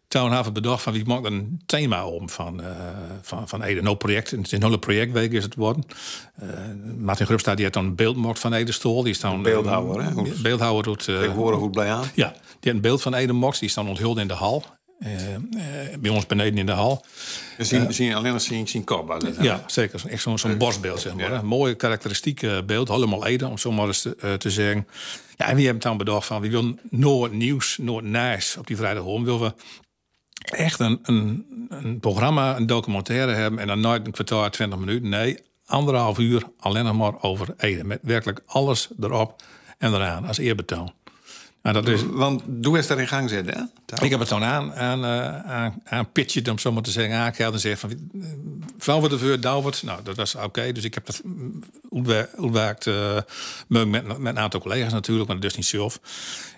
Townhaven 0.08 0.52
bedacht 0.52 0.82
van 0.82 0.92
wie 0.92 1.04
maakt 1.04 1.24
een 1.24 1.60
thema 1.66 2.06
om 2.06 2.28
van, 2.28 2.60
uh, 2.60 2.66
van, 3.22 3.48
van 3.48 3.62
Ede. 3.62 3.82
No 3.82 3.94
project, 3.94 4.30
het 4.30 4.46
is 4.46 4.52
een 4.52 4.62
hele 4.62 4.78
projectweek 4.78 5.32
is 5.32 5.42
het 5.42 5.54
worden. 5.54 5.84
Uh, 6.42 6.48
Martin 6.98 7.26
Grubsta 7.26 7.54
die 7.54 7.62
heeft 7.62 7.74
dan 7.74 7.84
een 7.84 7.94
beeld 7.94 8.38
van 8.38 8.52
Ede 8.52 8.72
Stoel. 8.72 9.02
Die 9.02 9.12
is 9.12 9.20
dan 9.20 9.42
beeldhouwer, 9.42 10.04
hè? 10.04 10.12
Goed. 10.12 10.42
Beeldhouwer 10.42 10.84
doet. 10.84 11.06
Uh, 11.06 11.34
horen 11.34 11.58
goed 11.58 11.72
blij 11.72 11.90
aan. 11.90 12.04
Ja, 12.14 12.28
die 12.30 12.38
heeft 12.60 12.76
een 12.76 12.80
beeld 12.80 13.02
van 13.02 13.14
Ede 13.14 13.32
mocht. 13.32 13.58
Die 13.60 13.68
is 13.68 13.74
dan 13.74 13.88
onthuld 13.88 14.18
in 14.18 14.28
de 14.28 14.34
hal. 14.34 14.64
bij 16.00 16.10
ons 16.10 16.26
beneden 16.26 16.58
in 16.58 16.66
de 16.66 16.72
hal. 16.72 17.04
We 17.56 17.64
zien, 17.64 17.94
zien 17.94 18.14
alleen 18.14 18.30
maar 18.30 18.40
zien, 18.40 18.68
zien 18.68 18.84
kop. 18.84 19.34
Ja, 19.40 19.64
zeker. 19.66 20.02
Echt 20.08 20.22
zo'n 20.22 20.38
zo'n 20.38 20.58
bosbeeld, 20.58 21.00
zeg 21.00 21.14
maar. 21.14 21.32
Ja. 21.32 21.42
Mooi 21.42 21.74
karakteristiek 21.74 22.46
beeld. 22.66 22.88
Helemaal 22.88 23.26
Ede, 23.26 23.46
om 23.46 23.58
zo 23.58 23.72
maar 23.72 23.86
eens 23.86 24.02
te, 24.02 24.36
te 24.38 24.50
zeggen. 24.50 24.86
Ja, 25.36 25.46
en 25.46 25.56
wie 25.56 25.64
hebben 25.64 25.82
dan 25.82 25.96
bedacht 25.96 26.26
van... 26.26 26.40
we 26.40 26.50
willen 26.50 26.80
nooit 26.90 27.32
nieuws, 27.32 27.78
nooit 27.80 28.04
nice 28.04 28.58
op 28.58 28.66
die 28.66 28.76
vrijdag. 28.76 29.04
Willen 29.04 29.40
we 29.40 29.54
echt 30.50 30.80
een, 30.80 30.98
een, 31.02 31.46
een 31.68 32.00
programma, 32.00 32.56
een 32.56 32.66
documentaire 32.66 33.32
hebben 33.32 33.60
en 33.60 33.66
dan 33.66 33.80
nooit 33.80 34.06
een 34.06 34.12
kwartier, 34.12 34.50
20 34.50 34.78
minuten. 34.78 35.08
Nee, 35.08 35.38
anderhalf 35.66 36.18
uur 36.18 36.42
alleen 36.58 36.84
nog 36.84 36.96
maar 36.96 37.22
over 37.22 37.54
Ede. 37.56 37.84
Met 37.84 37.98
werkelijk 38.02 38.42
alles 38.46 38.88
erop 39.00 39.42
en 39.78 39.94
eraan 39.94 40.26
als 40.26 40.38
eerbetoon. 40.38 40.92
Nou, 41.72 41.84
dat 41.84 41.88
is... 41.88 42.02
Want 42.06 42.42
doe 42.46 42.76
eens 42.76 42.86
daar 42.86 42.98
in 42.98 43.08
gang 43.08 43.30
zetten, 43.30 43.70
hè? 43.86 44.04
Ik 44.04 44.10
heb 44.10 44.20
het 44.20 44.28
toen 44.28 44.44
aan, 44.44 44.74
aan, 44.74 45.04
uh, 45.04 45.38
aan, 45.38 45.82
aan 45.84 46.12
pitchen, 46.12 46.50
om 46.50 46.58
zo 46.58 46.72
maar 46.72 46.82
te 46.82 46.90
zeggen, 46.90 47.16
aangehaald 47.16 47.54
en 47.54 47.60
zeggen 47.60 47.90
van, 47.90 48.10
vrouw 48.78 49.00
voor 49.00 49.08
de 49.08 49.18
vuur, 49.18 49.40
Douwert. 49.40 49.82
Nou, 49.82 50.02
dat 50.02 50.16
was 50.16 50.34
oké. 50.34 50.72
Dus 50.72 50.84
ik 50.84 50.94
heb 50.94 51.06
dat 51.06 51.22
uitwerkt 52.06 52.86
uh, 52.86 53.18
met, 53.68 53.90
met 54.18 54.18
een 54.18 54.38
aantal 54.38 54.60
collega's 54.60 54.92
natuurlijk, 54.92 55.28
maar 55.28 55.44
is 55.44 55.56
niet 55.56 55.66
zelf. 55.66 56.00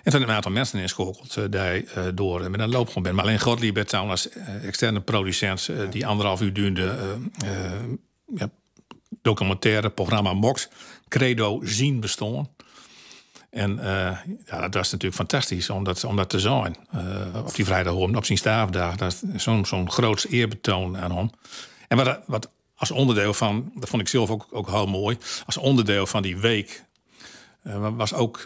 En 0.03 0.13
toen 0.13 0.23
een 0.23 0.31
aantal 0.31 0.53
mensen 0.53 0.81
inschakeld 0.81 1.37
uh, 1.39 1.45
daar 1.51 1.77
uh, 1.77 1.85
door 2.15 2.51
met 2.51 2.61
een 2.61 2.71
loopgrond 2.71 3.07
ben. 3.07 3.15
Maar 3.15 3.25
alleen 3.25 3.41
Godlieb 3.41 3.93
als 3.93 4.29
externe 4.63 5.01
producent 5.01 5.71
die 5.91 6.07
anderhalf 6.07 6.41
uur 6.41 6.53
duurde 6.53 6.97
ja, 8.35 8.51
documentaire 9.23 9.91
programma 9.91 10.33
Mox, 10.33 10.69
Credo 11.09 11.61
zien 11.65 12.01
bestaan. 12.01 12.49
En 13.51 13.77
uh, 13.77 14.19
ja, 14.45 14.61
dat 14.61 14.75
was 14.75 14.91
natuurlijk 14.91 15.15
fantastisch 15.15 15.71
om 15.71 15.85
dat, 15.85 16.05
om 16.05 16.17
dat 16.17 16.29
te 16.29 16.41
zijn. 16.41 16.77
Uh, 16.95 17.45
op 17.45 17.55
die 17.55 17.65
vrijdag 17.65 17.95
op 17.95 18.25
zijn 18.25 18.39
staafdag. 18.39 18.97
Dat 18.97 19.23
is 19.33 19.43
zo'n 19.43 19.67
zo'n 19.67 19.91
groots 19.91 20.27
eerbetoon 20.27 20.99
aan 20.99 21.17
hem. 21.17 21.31
En 21.89 21.97
wat, 21.97 22.21
wat 22.27 22.51
als 22.75 22.91
onderdeel 22.91 23.35
van, 23.35 23.73
dat 23.75 23.89
vond 23.89 24.03
ik 24.03 24.09
zelf 24.09 24.31
ook, 24.31 24.47
ook 24.51 24.71
heel 24.71 24.87
mooi. 24.87 25.19
Als 25.47 25.57
onderdeel 25.57 26.07
van 26.07 26.23
die 26.23 26.37
week 26.37 26.85
uh, 27.63 27.89
was 27.97 28.15
ook 28.15 28.43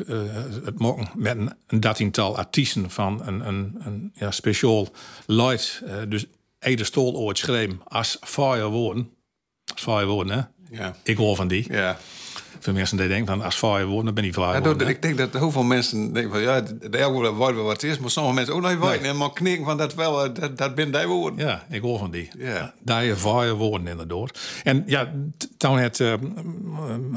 het 0.65 0.79
morgen 0.79 1.11
met 1.15 1.37
een, 1.37 1.53
een 1.67 1.81
dertiental 1.81 2.37
artiesten 2.37 2.91
van 2.91 3.27
een, 3.27 3.47
een, 3.49 3.77
een 3.79 4.13
ja, 4.15 4.31
speciaal 4.31 4.89
light. 5.27 5.83
dus 6.09 6.27
Ede 6.59 6.85
Stol 6.85 7.17
ooit 7.17 7.39
schreef 7.39 7.71
als 7.85 8.17
fire 8.21 8.69
woorden. 8.69 9.11
Als 9.73 9.83
fire 9.83 10.07
woorden, 10.07 10.39
hè? 10.39 10.77
Ja. 10.77 10.97
Ik 11.03 11.17
hoor 11.17 11.37
van 11.37 11.49
die. 11.49 11.73
Ja 11.73 11.99
veel 12.63 12.73
mensen 12.73 12.97
die 12.97 13.09
denken 13.09 13.27
van 13.27 13.43
als 13.43 13.59
vaar 13.59 13.85
worden, 13.87 14.05
dan 14.05 14.15
ben 14.15 14.25
je 14.25 14.33
vaar 14.33 14.63
ja, 14.63 14.89
Ik 14.89 15.03
denk 15.03 15.19
dat 15.19 15.33
heel 15.33 15.51
veel 15.51 15.63
mensen 15.63 16.13
denken 16.13 16.33
van 16.33 16.41
ja, 16.41 16.61
de 16.61 16.99
elke 16.99 17.33
woord 17.33 17.55
wel 17.55 17.65
wat 17.65 17.83
is, 17.83 17.99
maar 17.99 18.11
sommige 18.11 18.35
mensen 18.35 18.55
ook 18.55 18.61
nog 18.61 18.71
niet 18.71 18.81
weten. 18.81 19.05
En 19.05 19.17
maar 19.17 19.33
knikken 19.33 19.65
van 19.65 19.77
dat 19.77 19.95
wel, 19.95 20.25
eh, 20.25 20.35
dat, 20.35 20.59
dat 20.59 20.75
ben 20.75 20.93
die 20.93 21.07
woorden. 21.07 21.47
Ja, 21.47 21.67
ik 21.71 21.81
hoor 21.81 21.99
van 21.99 22.11
die. 22.11 22.31
Ja. 22.39 22.75
Daar 22.81 23.05
je 23.05 23.17
vaar 23.17 23.55
worden 23.55 23.87
inderdaad. 23.87 24.39
En 24.65 24.83
ja, 24.87 25.13
toen 25.57 25.79
het 25.79 25.99
uh, 25.99 26.15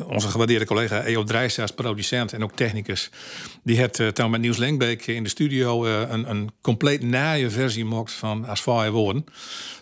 onze 0.07 0.27
gewaardeerde 0.27 0.65
collega 0.65 1.03
Eo 1.03 1.23
Drijs 1.23 1.59
als 1.59 1.71
producent 1.71 2.33
en 2.33 2.43
ook 2.43 2.55
technicus, 2.55 3.09
die 3.63 3.77
heeft 3.77 3.99
uh, 3.99 4.07
toen 4.07 4.29
met 4.29 4.41
Niels 4.41 4.57
Lengbeek 4.57 5.07
in 5.07 5.23
de 5.23 5.29
studio 5.29 5.85
uh, 5.85 5.99
een, 6.09 6.29
een 6.29 6.51
compleet 6.61 7.03
naaie 7.03 7.49
versie 7.49 7.83
gemaakt 7.83 8.11
van 8.11 8.45
As 8.47 8.61
vaar 8.61 8.91
worden 8.91 9.25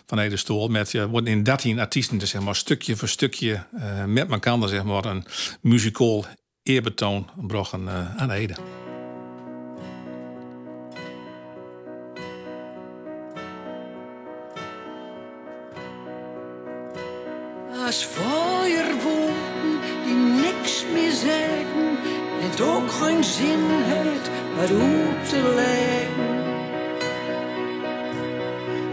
van 0.06 0.18
Ede 0.18 0.36
Stoel. 0.36 0.68
Met 0.68 0.92
ja, 0.92 1.08
worden 1.08 1.32
in 1.32 1.42
13 1.42 1.80
artiesten, 1.80 2.18
dus 2.18 2.30
zeg 2.30 2.42
maar 2.42 2.56
stukje 2.56 2.96
voor 2.96 3.08
stukje 3.08 3.64
uh, 3.74 4.04
met 4.04 4.30
elkaar 4.30 4.68
zeg 4.68 4.84
maar 4.84 5.04
een 5.04 5.24
musical 5.60 6.24
eerbetoon 6.62 7.30
brachten 7.36 7.82
uh, 7.82 8.16
aan 8.16 8.30
Ede. 8.30 8.54
Als 17.86 18.04
feuerwoorden 18.04 19.34
die 20.04 20.14
niks 20.14 20.84
meer 20.92 21.12
zeggen, 21.12 21.96
het 22.40 22.60
ook 22.60 22.90
geen 22.90 23.24
zin 23.24 23.60
heeft 23.68 24.30
wat 24.56 24.70
uit 24.80 25.28
te 25.28 25.52
leggen. 25.54 26.33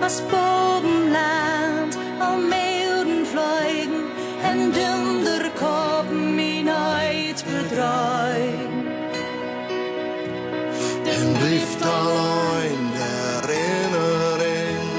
Als 0.01 0.21
bovenland 0.29 1.97
al 2.19 2.37
meeuwen 2.37 3.25
vliegen 3.25 4.05
en 4.41 4.71
dunderkoppen 4.71 6.39
in 6.39 6.69
uit 6.69 7.45
bedreigen. 7.45 8.85
En 11.05 11.31
blijft 11.37 11.81
alleen 11.81 12.91
de 12.93 13.39
herinnering, 13.41 14.89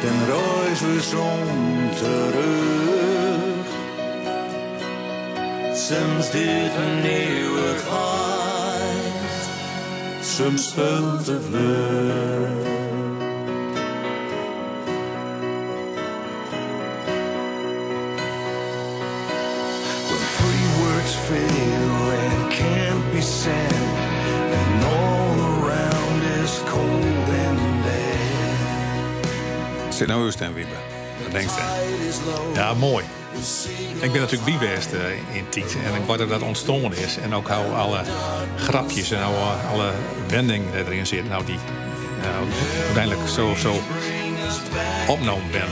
den 0.00 0.26
reis 0.26 0.80
we 0.80 1.00
zon 1.00 1.90
terug. 1.96 3.66
Soms 5.74 6.30
dit 6.30 6.74
een 6.76 7.04
eeuwigheid, 7.04 7.92
soms 10.20 10.72
veel 10.74 11.22
te 11.24 11.40
vlug. 11.50 12.71
Zit 29.92 30.06
nou 30.06 30.22
uw 30.22 30.30
stem, 30.30 30.54
Wiebe? 30.54 30.70
Wat 31.22 31.32
denk 31.32 31.50
je? 31.50 31.56
Tide 31.56 32.08
is 32.08 32.16
low. 32.26 32.56
Ja, 32.56 32.74
mooi. 32.74 33.04
Ik 34.00 34.12
ben 34.12 34.20
natuurlijk 34.20 34.58
bijgeweest 34.58 34.92
eh, 34.92 35.36
in 35.36 35.48
Tiet. 35.48 35.76
En 35.84 35.94
ik 36.00 36.06
word 36.06 36.18
dat 36.18 36.28
dat 36.28 36.42
is. 36.96 37.16
En 37.16 37.34
ook 37.34 37.48
hoe 37.48 37.74
alle 37.74 38.00
grapjes 38.56 39.10
en 39.10 39.22
hoe 39.22 39.36
alle 39.72 39.90
wendingen 40.28 40.74
erin 40.74 41.06
zitten. 41.06 41.28
Nou, 41.28 41.44
die 41.44 41.58
eh, 42.22 42.84
uiteindelijk 42.84 43.28
zo, 43.28 43.54
zo 43.54 43.80
opgenomen 45.06 45.50
ben. 45.50 45.68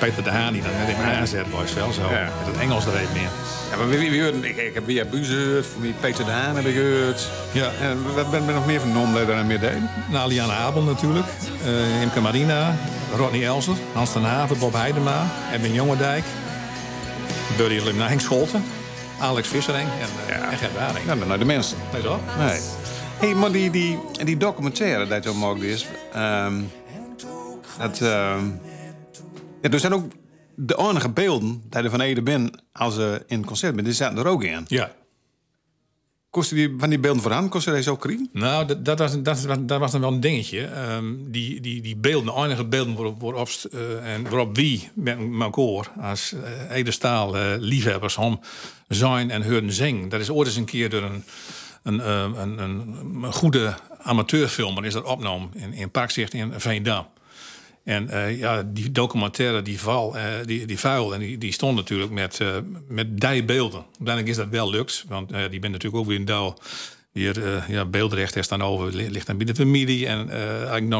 Peter 0.00 0.22
de 0.24 0.30
Haan 0.30 0.52
die 0.52 0.62
dan 0.62 0.70
net 0.78 0.88
in 0.88 0.96
mijn 1.02 1.16
aanzet 1.16 1.46
was 1.50 1.74
wel 1.74 1.92
zo. 1.92 2.02
Ja. 2.10 2.28
Met 2.38 2.46
het 2.54 2.56
Engels 2.62 2.86
er 2.86 2.96
even 2.96 3.12
meer. 3.12 3.30
Ja, 3.70 3.76
maar 3.76 3.88
wie, 3.88 3.98
wie, 3.98 4.10
wie 4.10 4.48
ik, 4.48 4.56
ik 4.56 4.74
heb 4.74 4.84
via 4.84 5.04
Buze 5.04 5.32
gehoord, 5.34 5.66
voor 5.66 5.80
wie 5.82 5.94
Peter 6.00 6.24
de 6.24 6.30
Haan 6.30 6.56
heb 6.56 6.66
ik 6.66 6.74
gehoord. 6.74 7.28
Ja. 7.52 7.70
En 7.80 8.14
wat 8.14 8.30
ben 8.30 8.48
ik 8.48 8.54
nog 8.54 8.66
meer 8.66 8.80
van 8.80 8.92
noemde 8.92 9.26
daar 9.26 9.36
aan 9.36 9.46
meer 9.46 9.60
deed? 9.60 9.78
Nou, 10.10 10.28
Liana 10.28 10.52
Abel 10.54 10.82
natuurlijk. 10.82 11.26
eh 11.64 12.02
Imke 12.02 12.20
Marina. 12.20 12.74
Rodney 13.16 13.44
Elser. 13.46 13.74
Hans 13.92 14.12
ten 14.12 14.22
Haven. 14.24 14.58
Bob 14.58 14.72
Heidema. 14.72 15.26
Edwin 15.52 15.72
Jongendijk. 15.72 16.24
Buddy 17.56 17.80
Limnijn 17.84 18.20
Scholten. 18.20 18.64
Alex 19.20 19.48
Vissering. 19.48 19.88
En, 20.00 20.34
uh, 20.36 20.52
en 20.52 20.58
Gert 20.58 20.74
Waring. 20.78 21.06
Nou, 21.26 21.38
de 21.38 21.44
mensen. 21.44 21.76
Nee, 21.92 22.02
toch? 22.02 22.18
Nee. 22.38 22.60
hey, 23.18 23.34
maar 23.34 23.52
die, 23.52 23.70
die, 23.70 23.98
die 24.24 24.36
documentaire 24.36 25.06
dat 25.06 25.24
zo 25.24 25.34
mogelijk 25.34 25.64
is. 25.70 25.86
ehm, 26.12 26.54
dat, 27.78 28.00
ehm, 28.00 28.44
ja, 29.62 29.70
er 29.70 29.80
zijn 29.80 29.94
ook 29.94 30.12
de 30.54 30.78
enige 30.78 31.08
beelden 31.08 31.62
dat 31.68 31.82
je 31.82 31.90
van 31.90 32.00
Ede 32.00 32.22
bent 32.22 32.56
als 32.72 32.94
ze 32.94 33.22
in 33.26 33.38
het 33.38 33.46
concert 33.46 33.74
bent. 33.74 33.86
Die 33.86 33.94
zaten 33.94 34.18
er 34.18 34.26
ook 34.26 34.44
in. 34.44 34.64
Ja. 34.66 34.92
Kostte 36.30 36.54
die 36.54 36.74
van 36.78 36.88
die 36.88 36.98
beelden 36.98 37.22
vooraan, 37.22 37.48
kostte 37.48 37.70
hij 37.70 37.82
zo 37.82 37.96
kriegen? 37.96 38.28
Nou, 38.32 38.66
dat, 38.66 38.84
dat, 38.84 38.98
was, 38.98 39.22
dat, 39.22 39.42
was, 39.42 39.56
dat 39.60 39.80
was 39.80 39.92
dan 39.92 40.00
wel 40.00 40.12
een 40.12 40.20
dingetje. 40.20 40.64
Ehm, 40.64 41.14
die, 41.18 41.60
die, 41.60 41.82
die 41.82 41.96
beelden, 41.96 42.34
de 42.34 42.40
enige 42.40 42.64
beelden 42.64 42.94
waarop, 42.94 43.20
waarop, 43.20 43.48
eh, 43.70 44.14
en 44.14 44.22
waarop 44.22 44.56
wie 44.56 44.88
met 44.94 45.18
elkaar 45.40 45.90
als 46.00 46.32
uh, 46.32 46.76
Edestaal 46.76 47.36
eh, 47.36 47.42
liefhebbers 47.58 48.16
om 48.16 48.40
zijn 48.88 49.30
en 49.30 49.42
horen 49.42 49.72
zingen. 49.72 50.08
Dat 50.08 50.20
is 50.20 50.30
ooit 50.30 50.48
eens 50.48 50.56
een 50.56 50.64
keer 50.64 50.90
door 50.90 51.02
een, 51.02 51.24
een, 51.82 52.00
eh, 52.00 52.30
een, 52.36 52.58
een, 52.58 52.96
een 53.22 53.32
goede 53.32 53.74
amateurfilmer 53.98 54.84
is 54.84 54.92
dat 54.92 55.04
opgenomen 55.04 55.50
in, 55.54 55.72
in 55.72 55.90
Parkzicht 55.90 56.34
in 56.34 56.52
Veendam. 56.56 57.06
En 57.90 58.08
eh, 58.08 58.38
ja, 58.38 58.62
die 58.62 58.92
documentaire, 58.92 59.62
die 59.62 59.80
val, 59.80 60.16
eh, 60.16 60.24
die, 60.44 60.66
die 60.66 60.78
vuil, 60.78 61.14
en 61.14 61.20
die, 61.20 61.38
die 61.38 61.52
stond 61.52 61.76
natuurlijk 61.76 62.10
met, 62.10 62.40
eh 62.40 62.56
met 62.88 63.20
die 63.20 63.44
beelden. 63.44 63.84
Uiteindelijk 63.88 64.28
is 64.28 64.36
dat 64.36 64.48
wel 64.48 64.70
lukt, 64.70 65.04
want 65.08 65.28
die 65.28 65.60
bent 65.60 65.72
natuurlijk 65.72 66.02
ook 66.02 66.06
weer 66.06 66.18
in 66.18 66.24
Douw. 66.24 66.54
Hier, 67.12 67.64
ja, 67.68 67.84
beeldrecht 67.84 68.36
is 68.36 68.48
dan 68.48 68.62
over, 68.62 68.94
li- 68.94 69.10
ligt 69.10 69.26
dan 69.26 69.36
bij 69.36 69.46
de 69.46 69.54
familie. 69.54 70.06
En 70.06 70.28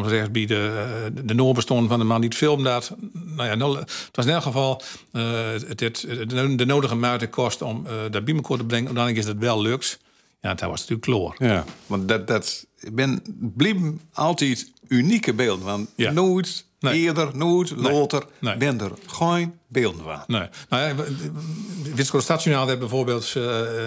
rechts 0.08 0.30
bij 0.30 0.46
de, 0.46 1.12
de 1.24 1.34
noorbestond 1.34 1.88
van 1.88 1.98
de 1.98 2.04
man 2.04 2.20
die 2.20 2.28
het 2.28 2.38
filmde. 2.38 2.64
Dat. 2.64 2.94
Nou 3.12 3.48
ja, 3.48 3.54
nou, 3.54 3.78
het 3.78 4.08
was 4.12 4.26
in 4.26 4.32
elk 4.32 4.42
geval 4.42 4.82
het, 5.12 5.80
het, 5.80 6.06
de, 6.26 6.54
de 6.54 6.66
nodige 6.66 6.96
moeite 6.96 7.28
kost 7.28 7.62
om 7.62 7.86
dat 8.10 8.24
bij 8.24 8.34
elkaar 8.34 8.56
te 8.56 8.64
brengen. 8.64 8.86
Uiteindelijk 8.86 9.16
is 9.16 9.24
dat 9.24 9.36
wel 9.38 9.62
lukt. 9.62 9.98
Ja, 10.40 10.54
dat 10.54 10.68
was 10.68 10.80
natuurlijk 10.80 11.02
kloor. 11.02 11.34
Ja. 11.38 11.64
Want 11.86 12.08
dat, 12.08 12.26
dat 12.26 12.66
ben, 12.92 13.22
bleven 13.56 14.00
altijd 14.12 14.72
unieke 14.88 15.34
beelden. 15.34 15.64
Want 15.64 15.88
Ja. 15.96 16.10
nooit 16.10 16.64
Nee. 16.80 17.00
eerder, 17.00 17.36
nooit 17.36 17.72
later, 17.76 18.22
Nee. 18.38 18.56
ben 18.56 18.80
er 18.80 18.90
geen 19.06 19.54
beelden 19.68 20.04
van. 20.04 20.22
Nee. 20.26 20.48
Nou 20.68 20.82
Stationaal 22.20 22.66
heeft 22.66 22.78
bijvoorbeeld 22.78 23.32
eh, 23.36 23.42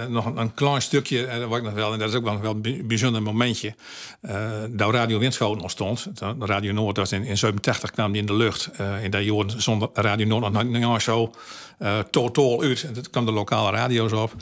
nog 0.09 0.25
een, 0.25 0.37
een 0.37 0.53
klein 0.53 0.81
stukje, 0.81 1.25
en 1.25 1.39
dat 1.39 1.49
was 1.49 1.57
ik 1.57 1.63
nog 1.63 1.73
wel, 1.73 1.93
en 1.93 1.99
dat 1.99 2.09
is 2.09 2.15
ook 2.15 2.23
wel, 2.23 2.39
wel 2.41 2.51
een 2.51 2.61
bij- 2.61 2.81
bijzonder 2.85 3.21
momentje. 3.21 3.75
eh 4.21 4.51
dat 4.69 4.93
Radio 4.93 5.19
Winschoten 5.19 5.61
ontstond. 5.61 6.07
Radio 6.39 6.73
Noord 6.73 6.97
was 6.97 7.11
in, 7.11 7.23
in 7.23 7.37
87 7.37 7.91
kwam 7.91 8.11
die 8.11 8.21
in 8.21 8.27
de 8.27 8.33
lucht. 8.33 8.69
eh 8.77 9.03
in 9.03 9.11
dat 9.11 9.23
jaar 9.25 9.45
zonder 9.57 9.89
Radio 9.93 10.25
Noord 10.25 10.51
nog 10.53 10.63
niet 10.63 11.01
zo 11.01 11.31
eh 11.77 11.99
totaal 11.99 12.61
uit. 12.61 12.83
En 12.83 12.93
dat 12.93 13.09
kwam 13.09 13.25
de 13.25 13.31
lokale 13.31 13.71
radio's 13.71 14.11
op. 14.11 14.33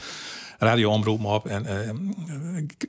radioomroep 0.61 1.25
op. 1.25 1.47
En 1.47 1.65
eh, 1.65 1.89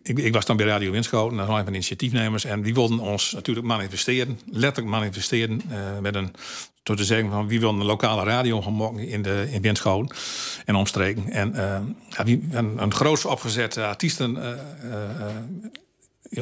ik, 0.03 0.19
ik, 0.19 0.33
was 0.33 0.45
dan 0.45 0.57
bij 0.57 0.67
Radio 0.67 0.91
Winschoten, 0.91 1.37
dat 1.37 1.47
was 1.47 1.57
een 1.57 1.63
van 1.63 1.73
de 1.73 1.79
initiatiefnemers. 1.79 2.45
En 2.45 2.63
die 2.63 2.75
wilden 2.75 2.99
ons 2.99 3.33
natuurlijk 3.33 3.67
manifesteren, 3.67 4.41
letterlijk 4.51 4.97
manifesteren, 4.97 5.63
eh, 5.71 5.79
met 6.01 6.15
een 6.15 6.35
door 6.83 6.97
te 6.97 7.05
zeggen 7.05 7.31
van 7.31 7.49
wie 7.49 7.61
wil 7.61 7.69
een 7.69 7.85
lokale 7.85 8.25
radio 8.25 8.63
gaan 8.63 8.77
maken 8.77 9.09
in, 9.09 9.23
de, 9.23 9.49
in 9.51 9.63
Winschoten 9.63 10.17
en 10.65 10.75
omstreken. 10.75 11.31
En 11.31 11.55
eh, 11.55 11.81
ja, 12.09 12.25
wie, 12.25 12.49
een, 12.51 12.83
een 12.83 12.95
groots 12.95 13.25
opgezette 13.25 13.85
artiesten 13.85 14.59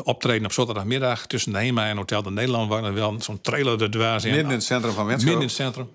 optreden 0.02 0.44
op 0.44 0.52
zaterdagmiddag 0.52 1.26
tussen 1.26 1.52
de 1.52 1.58
HEMA 1.58 1.88
en 1.88 1.96
Hotel 1.96 2.22
de 2.22 2.30
Nederland, 2.30 2.68
waar 2.68 2.84
er 2.84 2.94
wel 2.94 3.16
zo'n 3.20 3.40
trailer 3.40 3.82
er 3.82 3.90
dwars 3.90 4.24
in. 4.24 4.30
Midden 4.30 4.48
in 4.48 4.56
het 4.56 4.64
centrum 4.64 4.92
van 4.92 5.06
Midden 5.06 5.26
Wenschoten. 5.26 5.40
in 5.40 5.46
het 5.46 5.56
centrum. 5.56 5.90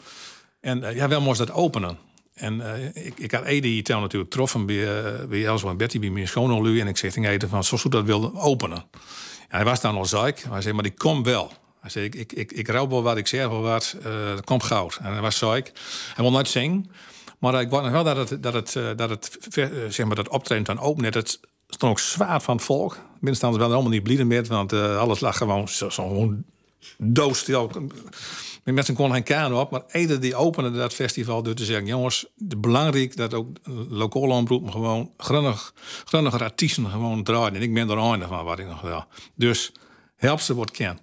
En 0.59 0.95
ja, 0.95 1.07
wel 1.07 1.21
moest 1.21 1.37
dat 1.37 1.51
openen. 1.51 1.97
En 2.35 2.73
eh, 2.73 3.05
ik, 3.05 3.19
ik 3.19 3.31
had 3.31 3.43
Ede 3.43 3.67
hier 3.67 3.83
natuurlijk 3.87 4.31
getroffen 4.31 4.65
bij, 4.65 4.75
uh, 4.75 5.25
bij 5.27 5.45
Elzo 5.45 5.69
en 5.69 5.77
Betty, 5.77 5.99
bij 5.99 6.09
mijn. 6.09 6.27
En 6.79 6.87
ik 6.87 6.97
zeg 6.97 7.11
tegen 7.11 7.29
Ede 7.29 7.47
van, 7.47 7.63
zoals 7.63 7.83
dat 7.83 8.05
wilden 8.05 8.35
openen. 8.35 8.85
Hij 9.47 9.63
was 9.63 9.81
dan 9.81 9.95
al. 9.95 10.05
Maar 10.43 10.51
hij 10.51 10.61
zei, 10.61 10.73
maar 10.73 10.83
die 10.83 10.93
komt 10.93 11.25
wel. 11.25 11.51
Hij 11.81 11.89
zei, 11.89 12.05
ik, 12.05 12.15
ik, 12.15 12.33
ik, 12.33 12.51
ik 12.51 12.67
rouw 12.67 12.87
wel 12.87 13.03
wat, 13.03 13.17
ik 13.17 13.27
zeg 13.27 13.47
wel 13.47 13.61
wat. 13.61 13.95
eh 14.03 14.27
dat 14.27 14.45
komt 14.45 14.63
goud. 14.63 14.97
En 15.01 15.11
hij 15.11 15.21
was 15.21 15.37
zeik. 15.37 15.71
Hij 16.13 16.23
wil 16.23 16.31
nooit 16.31 16.47
zingen. 16.47 16.91
Maar 17.39 17.61
ik 17.61 17.69
wou 17.69 17.83
nog 17.83 17.91
wel 17.91 18.03
dat 18.03 18.29
het, 18.29 18.43
dat 18.43 18.53
het, 18.53 18.75
eh, 18.75 18.89
dat 18.95 19.09
het 19.09 19.37
eh, 19.55 19.67
zeg 19.89 20.05
maar, 20.05 20.15
dat 20.15 20.29
optreden 20.29 20.65
van 20.65 20.79
open 20.79 21.03
net, 21.03 21.13
het 21.13 21.39
stond 21.67 21.91
ook 21.91 21.99
zwaar 21.99 22.41
van 22.41 22.55
het 22.55 22.65
volk. 22.65 22.99
Minstens 23.19 23.57
wel 23.57 23.69
helemaal 23.69 23.89
niet 23.89 24.03
blieden 24.03 24.27
meer, 24.27 24.45
want 24.45 24.73
eh, 24.73 24.97
alles 24.97 25.19
lag 25.19 25.37
gewoon 25.37 25.67
zo, 25.67 25.89
gewoon 26.79 27.13
doodstil. 27.13 27.71
De 28.63 28.71
mensen 28.71 28.95
konden 28.95 29.15
geen 29.15 29.23
kaan 29.23 29.53
op, 29.53 29.71
maar 29.71 29.83
Ede 29.87 30.19
die 30.19 30.35
opende 30.35 30.71
dat 30.71 30.93
festival 30.93 31.43
door 31.43 31.53
te 31.53 31.65
zeggen: 31.65 31.85
jongens, 31.85 32.25
het 32.47 32.61
belangrijk 32.61 33.15
dat 33.15 33.33
ook 33.33 33.47
lokale 33.89 34.33
omroepen 34.33 34.71
gewoon 34.71 35.11
grunnig, 35.17 35.73
grunnige 36.05 36.43
artiesten 36.43 36.89
gewoon 36.89 37.23
draaien. 37.23 37.55
En 37.55 37.61
ik 37.61 37.73
ben 37.73 37.89
er 37.89 37.97
een 37.97 38.23
van 38.27 38.45
wat 38.45 38.59
ik 38.59 38.67
nog 38.67 38.81
wel. 38.81 39.05
Dus 39.35 39.71
help 40.15 40.39
ze 40.39 40.53
wordt 40.53 40.71
ken. 40.71 40.99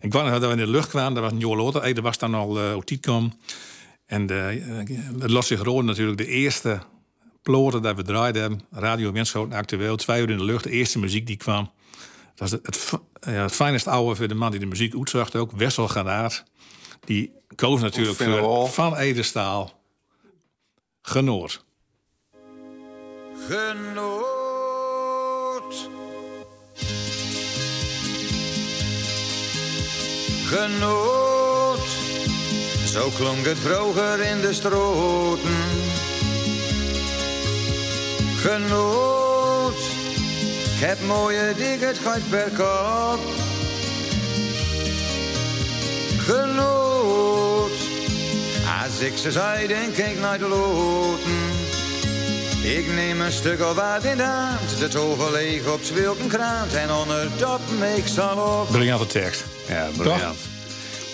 Ik 0.00 0.10
kwam 0.10 0.30
dat 0.30 0.40
we 0.40 0.48
in 0.48 0.56
de 0.56 0.66
lucht 0.66 0.88
kwamen, 0.88 1.14
dat 1.14 1.22
was 1.22 1.32
een 1.32 1.48
jaar 1.48 1.56
later. 1.56 2.02
Was 2.02 2.18
dan 2.18 2.34
al 2.34 2.58
uh, 2.58 2.98
kwam. 3.00 3.32
En 4.06 4.30
eh, 4.30 4.62
het 5.18 5.30
los 5.30 5.46
zich 5.46 5.62
rood 5.62 5.84
natuurlijk 5.84 6.18
de 6.18 6.26
eerste 6.26 6.80
ploten 7.42 7.82
dat 7.82 7.96
we 7.96 8.02
draaiden. 8.02 8.60
Radio 8.70 9.12
Winschoten 9.12 9.58
actueel, 9.58 9.96
twee 9.96 10.22
uur 10.22 10.30
in 10.30 10.38
de 10.38 10.44
lucht. 10.44 10.64
De 10.64 10.70
eerste 10.70 10.98
muziek 10.98 11.26
die 11.26 11.36
kwam. 11.36 11.70
Dat 12.36 12.50
was 12.50 12.50
het, 12.50 12.66
het, 12.66 13.00
ja, 13.20 13.42
het 13.42 13.52
fijnste 13.52 13.90
oude 13.90 14.14
voor 14.14 14.28
de 14.28 14.34
man 14.34 14.50
die 14.50 14.60
de 14.60 14.66
muziek 14.66 14.94
uitzocht 14.94 15.36
ook. 15.36 15.50
Wessel 15.52 15.88
Ganaat. 15.88 16.44
Die 17.04 17.32
koos 17.54 17.80
natuurlijk 17.80 18.16
voor 18.16 18.68
Van 18.68 18.96
Edestaal. 18.96 19.80
Genoord. 21.02 21.64
Genoot. 23.48 24.36
Genoot. 30.44 31.86
Zo 32.86 33.10
klonk 33.16 33.44
het 33.44 33.58
vroeger 33.58 34.20
in 34.20 34.40
de 34.40 34.52
stroten. 34.52 35.56
Genoot. 38.36 39.35
Ik 40.76 40.82
heb 40.82 41.00
mooie 41.00 41.54
dingen, 41.56 41.86
het 41.88 41.98
gaat 41.98 42.28
per 42.30 42.50
kop. 42.56 43.20
Genoot. 46.18 47.70
Als 48.84 48.98
ik 48.98 49.16
ze 49.16 49.32
zei, 49.32 49.66
denk 49.66 49.96
ik 49.96 50.18
naar 50.20 50.38
de 50.38 50.48
loten. 50.48 51.50
Ik 52.62 52.94
neem 52.94 53.20
een 53.20 53.32
stuk 53.32 53.60
of 53.60 53.74
wat 53.74 54.04
in 54.04 54.16
de 54.16 54.22
hand, 54.22 54.78
de 54.78 54.88
tover 54.88 55.32
leeg 55.32 55.66
op 55.66 55.80
zwilkenkrant 55.82 56.74
en 56.74 56.92
onder 56.92 57.36
top 57.36 57.60
ik 57.96 58.06
zal 58.06 58.60
op. 58.60 58.68
Briljante 58.68 59.06
tekst. 59.06 59.44
Ja, 59.68 59.88
briljant. 59.96 60.38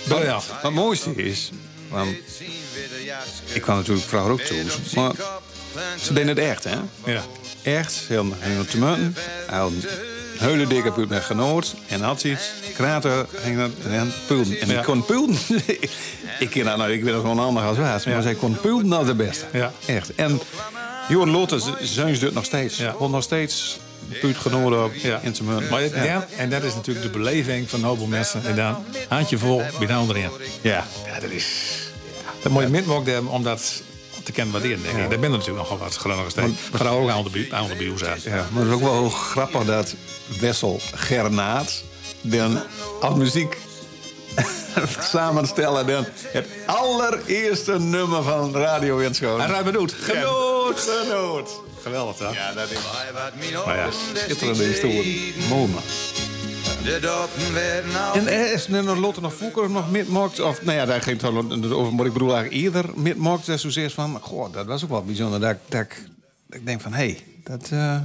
Briljant. 0.08 0.48
Maar 0.48 0.62
het 0.62 0.72
mooiste 0.72 1.14
is, 1.14 1.50
want 1.88 2.16
ik 3.52 3.62
kwam 3.62 3.76
natuurlijk 3.76 4.06
vroeger 4.06 4.30
ook 4.30 4.40
toe, 4.40 4.64
maar 4.94 5.12
ze 6.00 6.12
deden 6.12 6.28
het 6.28 6.38
echt, 6.38 6.64
hè? 6.64 6.76
Ja. 7.04 7.22
Echt, 7.62 8.04
heel 8.08 8.26
heel 8.38 8.64
te 8.64 8.78
munten. 8.78 9.14
Hij 9.46 9.58
had 9.58 9.70
een 9.70 9.84
hele 10.38 10.66
dikke 10.66 10.92
punt 10.92 11.08
met 11.08 11.22
genoot 11.24 11.74
en 11.88 12.00
had 12.00 12.24
iets. 12.24 12.50
Krater 12.74 13.26
ging 13.42 13.56
dat 13.58 13.70
en 13.90 14.12
pulden. 14.26 14.60
En 14.60 14.68
Ja. 14.68 14.78
ik 14.78 14.84
kon 14.84 15.04
pulden. 15.04 15.36
ik 16.38 16.50
ken 16.50 16.64
dat 16.64 16.76
nou, 16.76 16.92
ik 16.92 17.04
ben 17.04 17.14
gewoon 17.14 17.38
anders 17.38 17.66
als 17.66 17.76
waas. 17.78 18.04
Maar 18.04 18.22
zij 18.22 18.34
kon 18.34 18.60
pulden 18.60 18.92
als 18.92 19.06
de 19.06 19.14
beste. 19.14 19.44
Ja. 19.52 19.72
Echt. 19.86 20.14
En 20.14 20.40
Johan 21.08 21.30
Lotte, 21.30 21.60
zijn 21.80 22.16
ze 22.16 22.30
nog 22.32 22.44
steeds. 22.44 22.76
Ja. 22.76 22.94
Nog 23.00 23.22
steeds 23.22 23.78
puut 24.20 24.36
genoten 24.36 24.84
op 24.84 24.94
Ja. 24.94 25.20
in 25.22 25.34
zijn. 25.34 25.68
Maar 25.70 26.04
ja, 26.04 26.26
en 26.36 26.50
dat 26.50 26.62
is 26.62 26.74
natuurlijk 26.74 27.06
de 27.06 27.18
beleving 27.18 27.70
van 27.70 27.84
heleboel 27.84 28.06
mensen. 28.06 28.44
En 28.44 28.56
dan 28.56 28.84
handje 29.08 29.38
vol, 29.38 29.62
bij 29.78 29.86
de. 29.86 30.30
Ja. 30.60 30.86
Ja, 31.06 31.20
dat 31.20 31.30
is... 31.30 31.46
Dat 32.42 32.52
moet 32.52 32.62
je 32.62 32.68
mogelijk 32.86 33.10
hebben 33.10 33.30
om 33.32 33.42
dat 33.42 33.82
te 34.22 34.32
kennen 34.32 34.52
waarderen, 34.52 34.82
denk 34.82 34.94
ik. 34.94 35.10
Daar 35.10 35.18
ben 35.18 35.32
er 35.32 35.38
natuurlijk 35.38 35.58
nogal 35.58 35.78
wat 35.78 35.96
grunnige 35.96 36.30
steken. 36.30 36.56
Vooral 36.72 36.98
ook 36.98 37.10
aan 37.10 37.24
de 37.32 37.48
aan 37.50 37.68
de 37.68 37.74
buur 37.74 37.98
zijn. 37.98 38.20
Ja, 38.22 38.46
maar 38.50 38.62
het 38.62 38.70
is 38.70 38.74
ook 38.74 38.82
wel 38.82 39.08
grappig 39.10 39.64
dat 39.64 39.94
Wessel 40.40 40.80
Gernaat 40.94 41.82
dan 42.20 42.62
als 43.00 43.14
muziek 43.14 43.56
samenstellen 45.12 45.86
dan 45.86 46.06
het 46.26 46.46
allereerste 46.66 47.78
nummer 47.78 48.22
van 48.22 48.54
Radio 48.56 48.96
Winschoon. 48.96 49.40
En 49.40 49.48
Ruim 49.48 49.64
bedoeld. 49.64 49.92
Genoot, 49.92 50.80
genoot. 50.80 51.50
Geweldig, 51.82 52.18
hè? 52.18 52.28
Ja, 52.28 52.52
dat 52.52 52.70
is 52.70 52.78
Maar 53.66 53.76
ja, 53.76 53.88
schitterende 54.24 54.64
historie. 54.64 55.34
Mooi 55.48 55.70
man. 55.70 55.82
En 58.14 58.28
er 58.28 58.52
is 58.52 58.68
nog 58.68 58.98
Lotte 58.98 59.20
nog 59.20 59.34
vroeger 59.34 59.70
nog 59.70 59.90
midmokt? 59.90 60.40
Of 60.40 60.62
nou 60.62 60.76
ja, 60.78 60.84
daar 60.84 61.02
ging 61.02 61.20
het 61.20 61.72
over, 61.72 61.94
maar 61.94 62.06
ik 62.06 62.12
bedoel 62.12 62.34
eigenlijk 62.34 62.62
eerder 62.62 62.84
midmokt. 62.94 63.46
Dat 63.46 63.60
zozeer 63.60 63.90
van, 63.90 64.18
goh, 64.20 64.52
dat 64.52 64.66
was 64.66 64.84
ook 64.84 64.90
wel 64.90 65.04
bijzonder. 65.04 65.40
Dat 65.40 65.56
ik 66.48 66.66
denk 66.66 66.80
van, 66.80 66.92
hé, 66.92 67.06
hey, 67.06 67.24
dat, 67.44 67.68
eh 67.72 67.96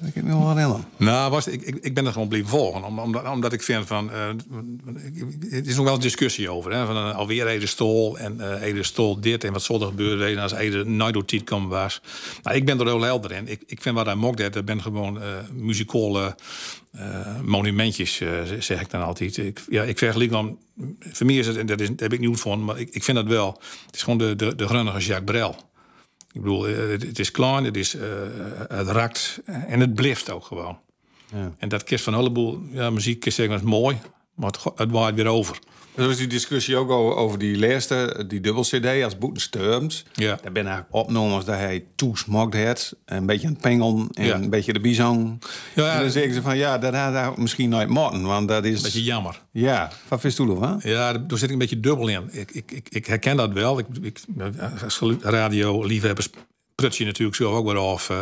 dat 0.00 0.08
ik 0.14 0.22
me 0.22 0.54
wel. 0.54 0.80
Nou, 0.96 1.30
was, 1.30 1.46
ik, 1.46 1.62
ik, 1.62 1.76
ik 1.80 1.94
ben 1.94 2.06
er 2.06 2.12
gewoon 2.12 2.28
blijven 2.28 2.50
volgen. 2.50 2.84
Om- 2.84 2.98
Omdat, 2.98 3.28
omdat 3.28 3.52
ik 3.52 3.62
vind 3.62 3.86
van... 3.86 4.12
eh, 4.12 4.26
het 5.50 5.66
is 5.66 5.76
nog 5.76 5.84
wel 5.84 5.94
een 5.94 6.00
discussie 6.00 6.50
over. 6.50 6.72
Hè, 6.72 6.86
van 6.86 6.96
eh, 6.96 7.16
alweer 7.16 7.46
Ede 7.46 7.66
Stol 7.66 8.18
en 8.18 8.40
eh 8.40 8.62
Ede 8.62 8.82
Stol 8.82 9.20
dit. 9.20 9.44
En 9.44 9.52
wat 9.52 9.62
zal 9.62 9.80
er 9.80 9.86
gebeuren 9.86 10.38
als 10.38 10.52
Ede 10.52 10.84
nooit 10.84 11.14
door 11.14 11.24
tijd 11.24 11.44
komen 11.44 11.68
was. 11.68 12.00
Nou, 12.42 12.56
ik 12.56 12.64
ben 12.64 12.80
er 12.80 12.86
heel 12.86 13.02
helder 13.02 13.32
in. 13.32 13.48
Ik, 13.48 13.62
ik 13.66 13.82
vind 13.82 13.94
wat 13.94 14.06
hij 14.06 14.14
mokt 14.14 14.38
dat. 14.38 14.52
Dat 14.52 14.64
ben 14.64 14.82
gewoon 14.82 15.18
muzikale 15.52 16.36
monumentjes, 17.44 18.22
zeg 18.58 18.80
ik 18.80 18.90
dan 18.90 19.02
altijd. 19.02 19.36
Ik, 19.36 19.60
ja, 19.68 19.82
ik 19.82 19.98
vergelijk 19.98 20.30
dan... 20.30 20.58
Voor 21.00 21.26
mij 21.26 21.34
is 21.36 21.46
het, 21.46 21.56
en 21.56 21.66
dat, 21.66 21.80
is, 21.80 21.86
daar 21.88 21.96
heb 21.98 22.12
ik 22.12 22.18
niet 22.18 22.28
goed 22.28 22.40
van, 22.40 22.64
maar 22.64 22.78
ik, 22.78 22.88
ik 22.90 23.04
vind 23.04 23.16
dat 23.16 23.26
wel. 23.26 23.60
Het 23.86 23.94
is 23.94 24.02
gewoon 24.02 24.18
de, 24.18 24.36
de, 24.36 24.54
de 24.54 24.64
Jacques 24.66 25.20
Brel. 25.24 25.56
Ik 26.38 26.44
bedoel, 26.44 26.68
eh, 26.68 26.76
het, 26.90 27.02
het 27.02 27.18
is 27.18 27.30
klein, 27.30 27.64
het, 27.64 27.76
is, 27.76 27.94
eh, 27.94 28.08
het 28.68 28.88
rakt 28.88 29.40
en 29.44 29.80
het 29.80 29.94
blijft 29.94 30.30
ook 30.30 30.44
gewoon. 30.44 30.78
En 31.58 31.68
dat 31.68 31.84
kist 31.84 32.04
van 32.04 32.12
een 32.12 32.18
heleboel 32.18 32.62
ja, 32.70 32.90
muziek 32.90 33.24
is 33.24 33.34
zeggen, 33.34 33.56
is 33.56 33.62
mooi, 33.62 33.98
maar 34.34 34.50
het, 34.50 34.64
het 34.74 34.90
waait 34.90 35.14
weer 35.14 35.26
over. 35.26 35.58
Er 35.98 36.10
is 36.10 36.16
die 36.16 36.26
discussie 36.26 36.76
ook 36.76 36.90
over, 36.90 37.16
over 37.16 37.38
die 37.38 37.58
laatste, 37.58 38.24
die 38.28 38.40
dubbel-cd 38.40 39.02
als 39.04 39.18
Boeten 39.18 39.42
Sturms. 39.42 40.04
Ja. 40.12 40.38
Daar 40.42 40.52
ben 40.52 40.66
eigenlijk 40.66 40.94
opgenomen 40.94 41.44
dat 41.44 41.54
hij 41.54 41.84
toesmokt 41.96 42.56
had. 42.64 42.94
Een 43.04 43.26
beetje 43.26 43.46
een 43.46 43.56
pengel 43.56 44.08
en 44.12 44.24
Ja. 44.24 44.34
een 44.34 44.50
beetje 44.50 44.72
de 44.72 44.80
bizong. 44.80 45.42
Ja, 45.74 45.84
ja. 45.84 45.94
En 45.94 46.00
dan 46.00 46.10
zeggen 46.10 46.34
ze 46.34 46.42
van, 46.42 46.56
ja, 46.56 46.78
dat 46.78 46.94
had 46.94 47.12
hij 47.12 47.32
misschien 47.36 47.68
nooit 47.68 47.88
moeten. 47.88 48.22
Want 48.22 48.48
dat 48.48 48.64
is... 48.64 48.80
Beetje 48.80 49.04
jammer. 49.04 49.40
Ja, 49.52 49.92
vind 50.08 50.36
je 50.36 50.42
ervan? 50.42 50.80
Ja, 50.82 51.12
daar 51.12 51.38
zit 51.38 51.42
ik 51.42 51.50
een 51.50 51.58
beetje 51.58 51.80
dubbel 51.80 52.08
in. 52.08 52.28
Ik, 52.30 52.50
ik, 52.50 52.70
ik, 52.70 52.88
ik 52.88 53.06
herken 53.06 53.36
dat 53.36 53.52
wel. 53.52 53.78
Ik, 53.78 53.86
ik, 54.02 54.18
als 54.84 55.00
radio-liefhebbers 55.20 56.28
pruts 56.74 56.98
je 56.98 57.04
natuurlijk 57.04 57.36
zelf 57.36 57.54
ook 57.54 57.66
weer 57.66 57.78
af 57.78 58.10
eh, 58.10 58.16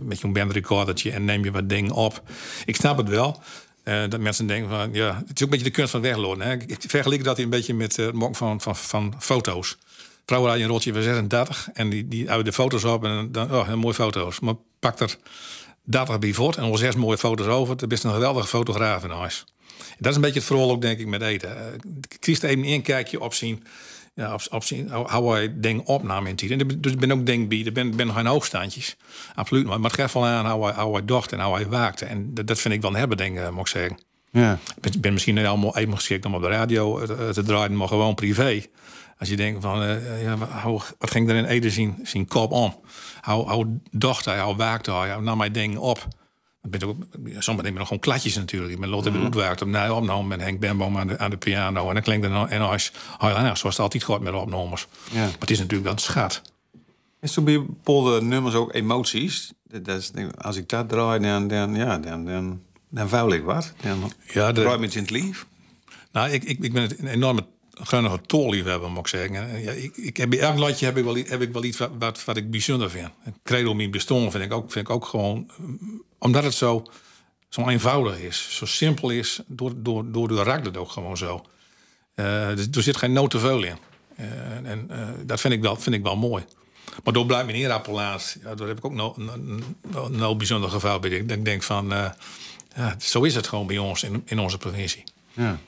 met 0.00 0.20
je 0.20 0.28
bandrecordertje 0.28 1.10
en 1.10 1.24
neem 1.24 1.44
je 1.44 1.50
wat 1.50 1.68
dingen 1.68 1.92
op. 1.92 2.22
Ik 2.64 2.76
snap 2.76 2.96
het 2.96 3.08
wel. 3.08 3.40
Eh, 3.86 4.02
dat 4.08 4.20
mensen 4.20 4.46
denken 4.46 4.70
van, 4.70 4.92
ja, 4.92 5.14
het 5.14 5.24
is 5.24 5.30
ook 5.30 5.40
een 5.40 5.48
beetje 5.48 5.64
de 5.64 5.70
kunst 5.70 5.90
van 5.90 6.00
weglopen. 6.00 6.40
Hè. 6.40 6.52
Ik, 6.52 6.76
vergelijk 6.86 7.24
dat 7.24 7.38
een 7.38 7.50
beetje 7.50 7.74
met 7.74 7.98
eh, 7.98 8.06
het 8.06 8.14
maken 8.14 8.34
van, 8.34 8.60
van, 8.60 8.76
van 8.76 9.14
foto's. 9.18 9.76
Vrouwen 10.24 10.50
had 10.50 10.58
je 10.58 10.64
een 10.64 10.70
rotje 10.70 10.92
van 10.92 11.02
36 11.02 11.68
en 11.72 11.88
die, 11.88 12.08
die 12.08 12.26
houden 12.26 12.44
de 12.44 12.52
foto's 12.52 12.84
op 12.84 13.04
en 13.04 13.32
dan, 13.32 13.54
oh, 13.54 13.74
mooie 13.74 13.94
foto's. 13.94 14.40
Maar 14.40 14.54
pak 14.78 15.00
er 15.00 15.16
30 15.82 16.18
bij 16.18 16.34
en 16.34 16.62
al 16.62 16.76
zes 16.76 16.94
mooie 16.94 17.18
foto's 17.18 17.46
over. 17.46 17.76
Dan 17.76 17.88
ben 17.88 17.98
je 18.00 18.06
een 18.08 18.14
geweldige 18.14 18.46
fotograaf 18.46 19.04
in 19.04 19.10
huis. 19.10 19.44
Dat 19.98 20.10
is 20.10 20.14
een 20.14 20.22
beetje 20.22 20.38
het 20.38 20.48
verhaal 20.48 20.70
ook, 20.70 20.80
denk 20.80 20.98
ik, 20.98 21.06
met 21.06 21.22
eten. 21.22 21.56
Eh, 21.56 21.80
kies 22.18 22.42
er 22.42 22.48
even 22.48 22.64
een 22.64 22.82
kijkje 22.82 23.20
op 23.20 23.34
zien. 23.34 23.64
Ja, 24.16 24.32
op, 24.34 24.40
op 24.50 24.64
zien 24.64 24.92
hoe- 24.92 25.10
hoe 25.12 25.32
hij 25.32 25.54
dingen 25.60 25.86
opnam 25.86 26.26
in 26.26 26.36
tijd. 26.36 26.50
En 26.50 26.80
dus 26.80 26.92
ik 26.92 26.98
ben 26.98 27.12
ook 27.12 27.26
denk 27.26 27.48
bij. 27.48 27.64
Er 27.64 27.72
ben, 27.72 27.96
ben 27.96 28.12
geen 28.12 28.26
hoogstandjes. 28.26 28.96
Absoluut. 29.34 29.66
Maar, 29.66 29.80
maar 29.80 29.90
het 29.90 30.00
geeft 30.00 30.14
wel 30.14 30.26
aan 30.26 30.50
hoe 30.50 30.66
hij, 30.72 30.82
hoe 30.84 30.92
hij 30.96 31.04
dacht 31.04 31.32
en 31.32 31.40
hoe 31.40 31.54
hij 31.54 31.66
waakte. 31.68 32.04
En 32.04 32.34
dat, 32.34 32.46
dat 32.46 32.58
vind 32.58 32.74
ik 32.74 32.80
wel 32.80 32.90
een 32.90 32.96
hebben, 32.96 33.16
denk 33.16 33.38
ik, 33.38 33.50
moet 33.50 33.60
ik 33.60 33.66
zeggen. 33.66 33.98
Ja. 34.30 34.58
Ik 34.80 35.00
ben, 35.00 35.12
misschien 35.12 35.34
niet 35.34 35.46
allemaal 35.46 35.76
even 35.76 35.94
geschikt 35.94 36.24
om 36.24 36.34
op 36.34 36.42
de 36.42 36.48
radio 36.48 36.98
eh, 36.98 37.28
te 37.28 37.42
draaien, 37.42 37.76
maar 37.76 37.88
gewoon 37.88 38.14
privé. 38.14 38.62
Als 39.18 39.28
je 39.28 39.36
denkt 39.36 39.62
van, 39.62 39.82
eh, 39.82 40.22
ja, 40.22 40.36
hoe, 40.62 40.80
wat 40.98 41.10
ging 41.10 41.28
er 41.28 41.36
in 41.36 41.44
Ede 41.44 41.70
zien, 41.70 41.98
zien 42.02 42.26
kop 42.28 42.50
om? 42.52 42.80
Hoe, 43.22 43.50
hoe 43.50 43.66
dacht 43.90 44.24
hij, 44.24 44.40
hoe 44.40 44.56
waakte 44.56 44.92
hij, 44.92 45.12
hoe 45.14 45.22
nam 45.22 45.40
hij 45.40 45.50
dingen 45.50 45.78
op? 45.80 46.06
Ik 46.72 46.78
ben 46.78 46.88
ook, 46.88 46.96
soms 47.38 47.62
nemen 47.62 47.78
nog 47.78 47.86
gewoon 47.86 48.02
klatjes 48.02 48.34
natuurlijk. 48.36 48.72
Ik 48.72 48.80
ben 48.80 48.88
Lotte 48.88 49.12
weer 49.12 49.22
uitwerkt 49.22 49.62
op 49.62 49.68
nij 49.68 49.90
opname 49.90 50.26
met 50.26 50.40
Henk 50.40 50.60
Benboom 50.60 50.98
aan 50.98 51.06
de, 51.06 51.18
aan 51.18 51.30
de 51.30 51.36
piano. 51.36 51.88
En 51.88 51.94
dan 51.94 52.02
klinkt 52.02 52.24
het 52.24 52.32
dan 52.34 52.48
en 52.48 52.60
als 52.60 52.92
zoals 53.18 53.62
het 53.62 53.78
altijd 53.78 54.04
gaat 54.04 54.20
met 54.20 54.34
opnames. 54.34 54.86
Ja. 55.10 55.20
Maar 55.20 55.30
het 55.38 55.50
is 55.50 55.58
natuurlijk 55.58 55.84
wel 55.84 55.92
een 55.92 55.98
schat. 55.98 56.42
Is 57.20 57.32
zo 57.32 57.42
bepaalde 57.42 58.22
nummers 58.22 58.54
ook 58.54 58.74
emoties? 58.74 59.52
Dat, 59.68 59.84
dat 59.84 59.98
is, 59.98 60.10
als 60.38 60.56
ik 60.56 60.68
dat 60.68 60.88
draai, 60.88 61.20
dan, 61.20 61.48
dan, 61.48 61.74
ja, 61.74 61.98
dan, 61.98 62.24
dan, 62.24 62.60
dan 62.88 63.08
vuil 63.08 63.32
ik 63.32 63.44
wat. 63.44 63.72
Dan 63.82 64.12
Ja, 64.32 64.52
de- 64.52 64.60
draai 64.60 64.78
me 64.78 64.86
in 64.86 64.98
het 65.00 65.10
lief. 65.10 65.46
Nou, 66.12 66.30
ik, 66.30 66.44
ik, 66.44 66.58
ik 66.64 66.72
ben 66.72 66.82
het 66.82 66.98
een 66.98 67.06
enorme 67.06 67.46
grunnige 67.82 68.20
tolliefhebber, 68.26 68.90
moet 68.90 68.98
ik 68.98 69.06
zeggen. 69.06 69.62
Ja, 69.62 69.70
ik, 69.70 69.96
ik 69.96 70.16
heb 70.16 70.32
elk 70.32 70.58
landje 70.58 70.86
heb 70.86 70.96
ik 70.96 71.04
wel, 71.04 71.14
heb 71.14 71.42
ik 71.42 71.52
wel 71.52 71.64
iets 71.64 71.78
wat, 71.98 72.24
wat, 72.24 72.36
ik 72.36 72.50
bijzonder 72.50 72.90
vind. 72.90 73.10
Credo 73.42 73.74
mijn 73.74 73.90
bestaan 73.90 74.30
vind 74.30 74.44
ik 74.44 74.52
ook, 74.52 74.72
vind 74.72 74.88
ik 74.88 74.94
ook 74.94 75.04
gewoon... 75.04 75.50
Omdat 76.18 76.44
het 76.44 76.54
zo, 76.54 76.86
zo 77.48 77.68
eenvoudig 77.68 78.18
is, 78.18 78.56
zo 78.56 78.66
simpel 78.66 79.10
is, 79.10 79.40
door, 79.46 79.72
door, 79.76 80.12
door 80.12 80.28
de 80.28 80.42
raakt 80.42 80.66
het 80.66 80.76
ook 80.76 80.90
gewoon 80.90 81.16
zo. 81.16 81.44
Eh, 82.14 82.54
dus 82.54 82.68
er 82.72 82.82
zit 82.82 82.96
geen 82.96 83.12
nood 83.12 83.34
in. 83.34 83.78
Eh, 84.16 84.26
en 84.64 84.86
eh, 84.90 85.08
dat 85.26 85.40
vind 85.40 85.54
ik, 85.54 85.62
wel, 85.62 85.76
vind 85.76 85.94
ik 85.94 86.02
wel 86.02 86.16
mooi. 86.16 86.44
Maar 87.04 87.12
door 87.12 87.26
blijft 87.26 87.46
meneer 87.46 87.70
Appelaars, 87.70 88.36
ja, 88.42 88.54
daar 88.54 88.68
heb 88.68 88.78
ik 88.78 88.84
ook 88.84 88.92
nog 88.92 89.16
een, 89.16 90.36
bijzonder 90.36 90.70
geval 90.70 90.98
bij. 90.98 91.10
Ik 91.10 91.44
denk 91.44 91.62
van, 91.62 91.88
ja, 92.76 92.96
zo 92.98 93.22
is 93.22 93.34
het 93.34 93.46
gewoon 93.46 93.66
bij 93.66 93.78
ons 93.78 94.02
in, 94.02 94.22
in 94.24 94.38
onze 94.38 94.58
provincie. 94.58 95.04
Ja. 95.32 95.58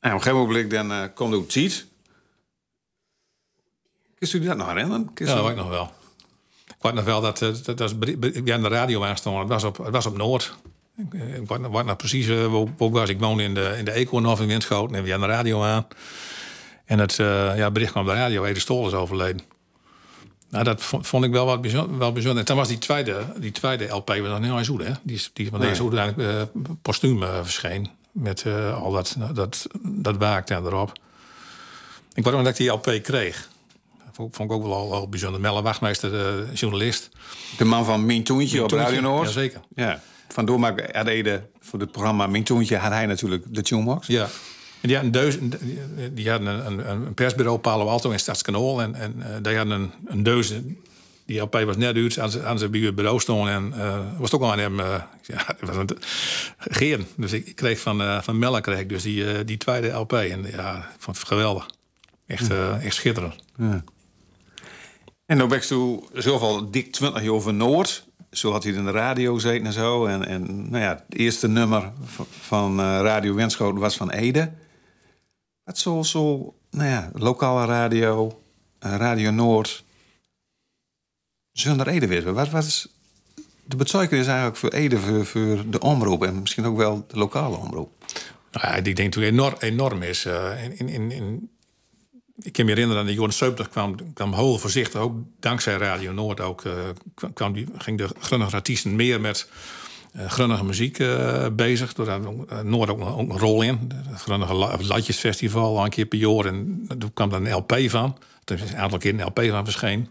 En 0.00 0.10
op 0.12 0.16
een 0.16 0.22
gegeven 0.22 0.46
moment 0.46 0.70
dan 0.70 0.92
eh 0.92 1.02
komt 1.14 1.34
ook 1.34 1.48
tijd. 1.48 1.86
Kun 4.18 4.28
je 4.40 4.46
dat 4.46 4.56
nog 4.56 4.68
herinneren? 4.68 5.10
Ja, 5.14 5.24
dat 5.34 5.42
weet 5.42 5.50
ik 5.50 5.56
nog 5.56 5.68
wel. 5.68 5.92
Ik 6.66 6.74
weet 6.82 6.94
nog 6.94 7.04
wel 7.04 7.20
dat, 7.20 7.42
eh, 7.42 7.48
dat, 7.64 7.78
dat 7.78 7.98
beri- 7.98 8.16
ik 8.32 8.50
aan 8.50 8.62
de 8.62 8.68
radio 8.68 9.04
aanstond. 9.04 9.38
Het 9.38 9.48
was 9.48 9.64
op, 9.64 9.76
het 9.76 9.90
was 9.92 10.06
op 10.06 10.16
Noord. 10.16 10.54
Ik, 10.96 11.14
eh, 11.14 11.34
ik 11.36 11.48
weet 11.48 11.58
nog- 11.84 11.96
precies 11.96 12.28
eh, 12.28 12.36
waar, 12.46 12.64
waar 12.78 12.88
ik 12.88 12.92
was. 12.92 13.08
Ik 13.08 13.20
woonde 13.20 13.42
in 13.42 13.54
de, 13.54 13.74
in 13.78 13.84
de 13.84 13.92
Eekhoornhof 13.92 14.40
in 14.40 14.46
Winschoten. 14.46 14.96
En 14.96 15.02
we 15.02 15.10
hadden 15.10 15.28
de 15.28 15.34
radio 15.34 15.62
aan. 15.62 15.86
En 16.84 16.98
het 16.98 17.18
eh, 17.18 17.56
ja, 17.56 17.70
bericht 17.70 17.90
kwam 17.90 18.02
op 18.02 18.08
de 18.08 18.14
radio. 18.16 18.44
Ede 18.44 18.60
Stol 18.60 18.86
is 18.86 18.92
overleden. 18.92 19.42
Nou, 20.50 20.64
dat 20.64 20.82
vond, 20.82 21.06
vond 21.06 21.24
ik 21.24 21.30
wel 21.30 21.46
wat 21.46 21.60
bijzonder. 21.60 21.98
Wel 21.98 22.12
bijzonder. 22.12 22.40
En 22.40 22.46
toen 22.46 22.56
was 22.56 22.68
die 22.68 22.78
tweede, 22.78 23.26
die 23.36 23.52
tweede 23.52 23.86
LP 23.86 24.08
was 24.08 24.18
nog 24.18 24.40
niet 24.40 24.50
eens 24.52 24.68
goed, 24.68 24.82
hè? 24.84 24.92
Die, 25.02 25.16
is- 25.16 25.30
die 25.32 25.50
van 25.50 25.60
deze 25.60 25.88
eigenlijk 25.90 26.18
eh, 26.54 26.62
postuum 26.82 27.22
eh, 27.22 27.34
verscheen. 27.42 27.90
Met 28.18 28.42
eh, 28.42 28.82
al 28.82 28.92
dat, 28.92 29.16
dat, 29.34 29.66
dat 29.82 30.16
waakte 30.16 30.54
en 30.54 30.64
erop. 30.64 30.92
Ik 32.14 32.24
weet 32.24 32.32
nog 32.34 32.42
dat 32.42 32.52
ik 32.52 32.56
die 32.56 32.68
LP 32.70 33.02
kreeg. 33.02 33.48
Dat 34.04 34.14
vond, 34.14 34.36
vond 34.36 34.50
ik 34.50 34.56
ook 34.56 34.62
wel 34.62 34.74
al, 34.74 34.92
al 34.94 35.08
bijzonder. 35.08 35.40
Melle 35.40 35.62
Wachtmeester, 35.62 36.10
de 36.10 36.46
journalist. 36.54 37.08
De 37.58 37.64
man 37.64 37.84
van 37.84 38.06
Min 38.06 38.24
Toentje 38.24 38.62
op 38.64 38.70
Radio 38.70 39.00
Noord. 39.00 39.26
jazeker. 39.26 39.60
Ja. 39.74 40.00
Vandoor 40.28 40.60
maar 40.60 40.88
had 40.92 41.06
Ede 41.06 41.46
voor 41.60 41.80
het 41.80 41.92
programma 41.92 42.26
Min 42.26 42.44
Toentje 42.44 42.76
had 42.76 42.92
hij 42.92 43.06
natuurlijk 43.06 43.44
de 43.48 43.62
tunebox. 43.62 44.06
Ja. 44.06 44.22
En 44.80 44.88
die 44.88 44.94
hadden, 44.94 45.12
deus, 45.12 45.38
die- 45.40 46.12
die 46.14 46.30
hadden 46.30 46.66
een, 46.66 46.90
een, 46.90 47.06
een 47.06 47.14
persbureau 47.14 47.58
Palo 47.58 47.86
Alto 47.86 48.10
in 48.10 48.18
Stadskanaal. 48.18 48.82
En, 48.82 48.94
en 48.94 49.14
eh, 49.22 49.36
die 49.42 49.56
hadden 49.56 49.80
een, 49.80 49.90
een 50.06 50.22
deus. 50.22 50.52
Die 51.26 51.40
LP 51.40 51.62
was 51.64 51.76
net 51.76 51.96
uit 51.96 52.18
aan 52.18 52.30
ze, 52.30 52.44
aan 52.44 52.58
ze 52.58 52.68
bij 52.68 52.80
het 52.80 52.94
bureau 52.94 53.20
stonden. 53.20 53.52
En 53.52 53.72
eh, 53.72 53.98
was 54.18 54.30
het 54.30 54.40
ook 54.40 54.46
al 54.46 54.52
aan 54.52 54.58
hem. 54.58 54.80
eh, 54.80 55.02
ja, 55.22 55.56
was 55.60 55.76
een 55.76 55.88
geën. 56.58 57.06
Dus 57.16 57.32
ik, 57.32 57.46
ik 57.46 57.56
kreeg 57.56 57.80
van, 57.80 58.02
eh, 58.02 58.22
van 58.22 58.38
Melle 58.38 58.60
kreeg 58.60 58.86
dus 58.86 59.02
die, 59.02 59.44
die 59.44 59.56
tweede 59.56 59.88
LP. 59.88 60.12
En 60.12 60.46
ja, 60.50 60.76
ik 60.76 60.96
vond 60.98 61.18
het 61.18 61.26
geweldig. 61.26 61.66
Echt, 62.26 62.50
eh, 62.50 62.84
echt 62.84 62.94
schitterend. 62.94 63.34
En 65.26 65.38
dan 65.38 65.48
ben 65.48 65.62
zelf 66.12 66.40
al 66.40 66.70
dik 66.70 66.92
20 66.92 67.22
jaar 67.22 67.32
over 67.32 67.54
Noord. 67.54 68.06
Zo 68.30 68.52
had 68.52 68.62
hij 68.62 68.72
in 68.72 68.84
de 68.84 68.90
radio 68.90 69.34
gezeten 69.34 69.66
en 69.66 69.72
zo. 69.72 70.06
En, 70.06 70.26
en 70.26 70.70
nou 70.70 70.82
ja, 70.82 71.04
het 71.08 71.18
eerste 71.18 71.48
nummer 71.48 71.92
van, 72.40 72.80
Radio 72.80 73.34
Wenschoten 73.34 73.80
was 73.80 73.96
van 73.96 74.10
Ede. 74.10 74.52
Wat 75.64 75.78
zo, 75.78 76.02
zo, 76.02 76.54
nou 76.70 76.88
ja, 76.88 77.10
lokale 77.14 77.66
radio, 77.66 78.42
Radio 78.78 79.30
Noord. 79.30 79.84
Zonder 81.56 81.88
Ede 81.88 82.06
weer. 82.06 82.32
Wat 82.32 82.50
was 82.50 82.88
de 83.64 83.76
betekenis 83.76 84.26
eigenlijk 84.26 84.56
voor 84.56 84.68
Ede, 84.70 85.24
voor, 85.24 85.64
de 85.70 85.80
omroep 85.80 86.24
en 86.24 86.40
misschien 86.40 86.64
ook 86.64 86.76
wel 86.76 87.04
de 87.08 87.18
lokale 87.18 87.56
omroep? 87.56 87.90
Nou 88.52 88.66
ja, 88.66 88.74
ik 88.74 88.96
denk 88.96 89.12
dat 89.14 89.22
enorm, 89.22 89.54
enorm 89.58 90.02
is. 90.02 90.24
eh, 90.24 90.64
in, 90.64 90.88
in, 90.88 91.10
in, 91.10 91.50
ik 92.42 92.52
kan 92.52 92.64
me 92.64 92.70
herinneren 92.70 93.04
dat 93.04 93.14
de 93.14 93.20
jaren 93.20 93.34
70 93.34 93.68
kwam, 93.68 94.12
kwam 94.14 94.34
heel 94.34 94.58
voorzichtig, 94.58 95.00
ook 95.00 95.16
dankzij 95.40 95.76
Radio 95.76 96.12
Noord, 96.12 96.40
ook, 96.40 96.64
eh, 96.64 96.72
kwam- 97.34 97.52
die, 97.52 97.66
ging 97.78 97.98
de 97.98 98.08
Grunnige 98.18 98.54
artiesten 98.56 98.96
meer 98.96 99.20
met 99.20 99.48
eh 100.12 100.30
Grunnige 100.30 100.64
muziek 100.64 100.98
bezig. 101.52 101.92
Door 101.94 102.06
daar 102.06 102.20
Noord 102.64 102.90
ook, 102.90 103.00
een 103.18 103.38
rol 103.38 103.62
in. 103.62 103.90
Het 104.08 104.20
Grunnige 104.20 104.54
La- 104.54 104.76
Latjesfestival, 104.80 105.78
al 105.78 105.84
een 105.84 105.90
keer 105.90 106.06
per 106.06 106.18
jaar. 106.18 106.44
En 106.44 106.86
toen 106.98 107.12
kwam 107.14 107.28
daar 107.30 107.40
een 107.42 107.52
LP 107.54 107.76
van. 107.90 108.18
Er 108.44 108.62
is 108.62 108.70
een 108.70 108.76
aantal 108.76 108.98
keer 108.98 109.14
een 109.14 109.24
LP 109.26 109.40
van 109.50 109.64
verscheen. 109.64 110.08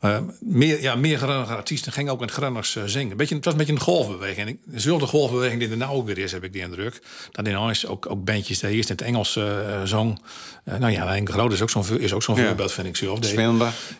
Eh, 0.00 0.18
meer, 0.40 0.82
ja, 0.82 0.94
meer 0.94 1.18
Grunnige 1.18 1.54
artiesten 1.54 1.92
gingen 1.92 2.12
ook 2.12 2.20
in 2.20 2.26
het 2.26 2.34
Grunners 2.34 2.76
eh, 2.76 2.82
zingen. 2.86 3.16
Beetje, 3.16 3.34
het 3.34 3.44
was 3.44 3.52
een 3.52 3.58
beetje 3.58 3.74
een 3.74 3.80
golfbeweging. 3.80 4.48
En 4.48 4.58
Dezelfde 4.64 5.06
golfbeweging 5.06 5.60
die 5.60 5.70
er 5.70 5.76
nou 5.76 5.92
ook 5.96 6.06
weer 6.06 6.18
is, 6.18 6.32
heb 6.32 6.44
ik 6.44 6.52
die 6.52 6.62
indruk. 6.62 7.00
Dat 7.30 7.46
in 7.46 7.54
huis 7.54 7.86
ook, 7.86 8.10
ook 8.10 8.24
bandjes 8.24 8.58
die 8.58 8.70
eerst 8.70 8.90
in 8.90 8.96
het 8.96 9.04
Engels 9.04 9.36
eh, 9.36 9.82
zong. 9.84 10.18
Nou 10.64 10.92
ja, 10.92 11.06
Henk 11.08 11.30
Groot 11.30 11.52
is 11.52 11.62
ook 11.62 11.70
zo'n 11.70 11.84
is 11.98 12.12
ook 12.12 12.22
zo'n 12.22 12.36
Ja. 12.36 12.46
voorbeeld, 12.46 12.72
vind 12.72 12.86
ik 12.86 12.96
zelf. 12.96 13.18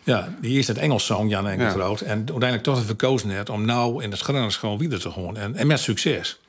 Ja, 0.03 0.35
die 0.41 0.51
eerst 0.51 0.69
in 0.69 0.75
het 0.75 0.83
Engels 0.83 1.05
zong, 1.05 1.29
Jan 1.29 1.45
Henk 1.45 1.61
Ja. 1.61 1.69
Groot. 1.69 2.01
En 2.01 2.17
uiteindelijk 2.17 2.63
toch 2.63 2.85
verkozen 2.85 3.29
heeft 3.29 3.49
om 3.49 3.65
nou 3.65 4.03
in 4.03 4.11
het 4.11 4.19
Grunners 4.19 4.55
gewoon 4.57 4.77
weer 4.77 4.99
te 4.99 5.11
gaan. 5.11 5.37
En, 5.37 5.55
en 5.55 5.67
met 5.67 5.79
succes. 5.79 6.39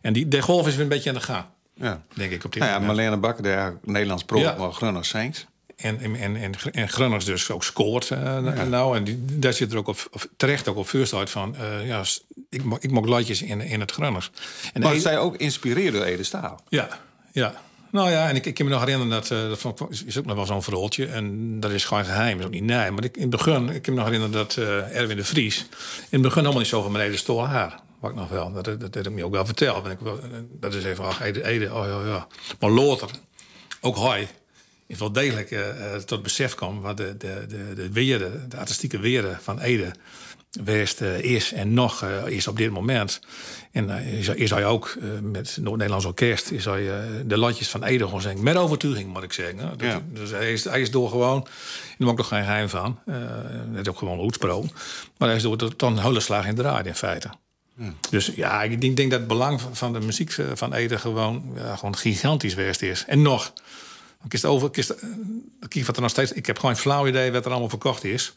En 0.00 0.12
die, 0.12 0.28
de 0.28 0.42
golf 0.42 0.66
is 0.66 0.72
weer 0.74 0.82
een 0.82 0.88
beetje 0.88 1.08
aan 1.10 1.16
de 1.16 1.22
gang, 1.22 1.44
Ja. 1.74 2.02
denk 2.14 2.32
ik 2.32 2.44
op 2.44 2.52
dit 2.52 2.62
Nou 2.62 2.72
ja, 2.74 2.78
moment. 2.78 2.96
Marlene 2.96 3.20
Bakker, 3.20 3.42
de 3.42 3.72
Nederlands 3.84 4.24
pro, 4.24 4.38
Ja. 4.38 4.54
maar 4.58 4.72
Grunners 4.72 5.08
zingt. 5.08 5.46
En, 5.76 6.00
en, 6.00 6.36
en, 6.36 6.54
en, 6.72 6.88
Grunners 6.88 7.24
dus 7.24 7.50
ook 7.50 7.64
scoort. 7.64 8.10
eh, 8.10 8.62
nou, 8.62 8.96
en 8.96 9.04
die, 9.04 9.24
daar 9.26 9.52
zit 9.52 9.72
er 9.72 9.78
ook 9.78 9.88
op, 9.88 10.08
of 10.10 10.28
terecht 10.36 10.68
ook 10.68 10.76
op 10.76 10.86
first 10.86 11.14
uit 11.14 11.30
van... 11.30 11.56
eh, 11.56 11.86
ja, 11.86 12.02
ik, 12.50 12.62
ik 12.80 12.90
mocht 12.90 13.08
latjes 13.08 13.42
in, 13.42 13.60
in 13.60 13.80
het 13.80 13.90
Grunners. 13.92 14.30
En 14.72 14.80
Maar 14.80 14.92
Ede- 14.92 15.00
zij 15.00 15.18
ook 15.18 15.36
inspireerd 15.36 15.94
door 15.94 16.04
Ede 16.04 16.22
Staal. 16.24 16.60
Ja, 16.68 16.88
ja. 17.32 17.54
Nou 17.90 18.10
ja, 18.10 18.28
en 18.28 18.36
ik, 18.36 18.46
ik 18.46 18.54
kan 18.54 18.66
me 18.66 18.72
nog 18.72 18.80
herinneren 18.80 19.12
dat... 19.12 19.30
eh, 19.30 19.48
dat 19.48 19.88
is 20.04 20.18
ook 20.18 20.24
nog 20.24 20.36
wel 20.36 20.46
zo'n 20.46 20.62
verhaaltje. 20.62 21.06
En 21.06 21.60
dat 21.60 21.70
is 21.70 21.84
gewoon 21.84 22.04
geheim, 22.04 22.38
is 22.38 22.44
ook 22.44 22.50
niet 22.50 22.62
nee. 22.64 22.90
Maar 22.90 23.04
ik, 23.04 23.14
in 23.16 23.20
het 23.22 23.30
begin, 23.30 23.68
ik 23.68 23.82
kan 23.82 23.94
me 23.94 24.00
nog 24.00 24.08
herinneren 24.10 24.36
dat 24.46 24.56
Erwin 24.92 25.16
de 25.16 25.24
Vries... 25.24 25.58
in 25.58 25.66
het 26.10 26.22
begin 26.22 26.38
helemaal 26.38 26.58
niet 26.58 26.68
zo 26.68 26.82
van 26.82 26.92
beneden 26.92 27.18
stoel 27.18 27.46
haar. 27.46 27.80
Wat 28.00 28.10
ik 28.10 28.16
nog 28.16 28.28
wel. 28.28 28.52
Dat, 28.52 28.64
dat, 28.64 28.80
dat 28.80 28.94
heb 28.94 29.06
ik 29.06 29.12
me 29.12 29.24
ook 29.24 29.32
wel 29.32 29.46
verteld. 29.46 29.86
Dat 30.60 30.74
is 30.74 30.84
even, 30.84 31.04
ach, 31.04 31.22
Ede, 31.22 31.44
Ede, 31.44 31.74
oh 31.74 31.86
ja, 31.86 32.12
ja. 32.12 32.26
Maar 32.60 32.70
later, 32.70 33.08
ook 33.80 33.96
hij... 33.96 34.28
is 34.92 34.98
wel 34.98 35.12
degelijk 35.12 35.50
eh, 35.50 35.94
eh, 35.94 36.00
tot 36.02 36.22
besef 36.22 36.54
kwam... 36.54 36.80
wat 36.80 36.96
de, 36.96 37.16
de, 37.16 37.44
de, 37.48 37.72
de 37.74 37.92
weerde, 37.92 38.48
de 38.48 38.56
artistieke 38.56 38.98
weerde 38.98 39.36
van 39.40 39.60
Ede... 39.60 39.92
Eh, 40.98 41.18
is 41.18 41.52
en 41.52 41.74
nog 41.74 42.02
eh, 42.02 42.26
is 42.26 42.46
op 42.46 42.56
dit 42.56 42.70
moment. 42.70 43.20
En 43.70 43.90
eh, 43.98 44.18
is, 44.18 44.28
is 44.28 44.50
hij 44.50 44.64
ook 44.66 44.96
met 45.22 45.56
Noord-Nederlands 45.60 46.04
Orkest... 46.06 46.50
is 46.50 46.64
hij 46.64 46.82
de 47.26 47.36
landjes 47.38 47.68
van 47.68 47.84
Ede 47.84 48.04
gewoon 48.04 48.20
zingen. 48.20 48.42
Met 48.42 48.56
overtuiging, 48.56 49.12
moet 49.12 49.22
ik 49.22 49.32
zeggen. 49.32 49.58
hè. 49.58 49.64
Dat- 49.76 49.80
Ja. 49.80 50.02
Dus 50.08 50.30
hij 50.30 50.52
is, 50.52 50.64
hij 50.64 50.80
is 50.80 50.90
door 50.90 51.08
gewoon... 51.08 51.36
En 51.36 51.94
daar 51.98 52.06
maak 52.06 52.10
ik 52.10 52.16
nog 52.18 52.28
geen 52.28 52.44
geheim 52.44 52.68
van. 52.68 52.98
net 53.70 53.88
ook 53.88 53.98
gewoon 53.98 54.18
hoedsproken. 54.18 54.70
Maar 55.18 55.28
hij 55.28 55.36
is 55.36 55.42
door 55.42 55.56
tot 55.56 55.82
een 55.82 55.98
hele 55.98 56.20
slag 56.20 56.46
in 56.46 56.54
draad 56.54 56.86
in 56.86 56.94
feite. 56.94 57.30
Dus 58.10 58.26
ja, 58.34 58.62
ik 58.62 58.80
denk, 58.80 58.96
denk 58.96 59.10
dat 59.10 59.18
het 59.18 59.28
belang 59.28 59.60
van- 59.72 59.92
de 59.92 60.00
muziek 60.00 60.36
van 60.54 60.74
Ede 60.74 60.98
gewoon, 60.98 61.52
ja, 61.56 61.76
gewoon 61.76 61.96
gigantisch 61.96 62.54
best 62.54 62.82
is. 62.82 63.04
En 63.06 63.22
nog, 63.22 63.52
ik 64.24 64.32
is 64.32 64.44
over, 64.44 64.68
ik 64.68 64.76
is, 64.76 64.94
eh, 64.94 65.08
kijk 65.68 65.86
wat 65.86 65.96
er 65.96 66.02
nog 66.02 66.10
steeds. 66.10 66.32
Ik 66.32 66.46
heb 66.46 66.56
gewoon 66.56 66.70
een 66.70 66.80
flauw 66.80 67.06
idee 67.06 67.32
wat 67.32 67.44
er 67.44 67.50
allemaal 67.50 67.68
verkocht 67.68 68.04
is. 68.04 68.36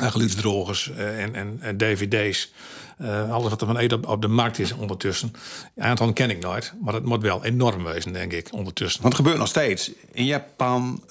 En 0.00 0.10
geluidsdrogers 0.10 0.90
eh, 0.90 1.22
en, 1.22 1.60
en, 1.60 1.76
dvd's. 1.76 2.52
Eh, 2.98 3.30
alles 3.30 3.50
wat 3.50 3.60
er 3.60 3.66
van 3.66 3.78
Ede 3.78 4.00
op, 4.06 4.22
de 4.22 4.28
markt 4.28 4.58
is 4.58 4.72
ondertussen. 4.72 5.32
Aantal 5.76 6.12
ken 6.12 6.30
ik 6.30 6.38
nooit, 6.38 6.72
maar 6.80 6.94
het 6.94 7.04
moet 7.04 7.22
wel 7.22 7.44
enorm 7.44 7.84
wezen, 7.84 8.12
denk 8.12 8.32
ik, 8.32 8.48
ondertussen. 8.52 9.02
Want 9.02 9.12
het 9.12 9.22
gebeurt 9.22 9.40
nog 9.40 9.48
steeds. 9.48 9.90
In 10.12 10.24
Japan, 10.24 11.02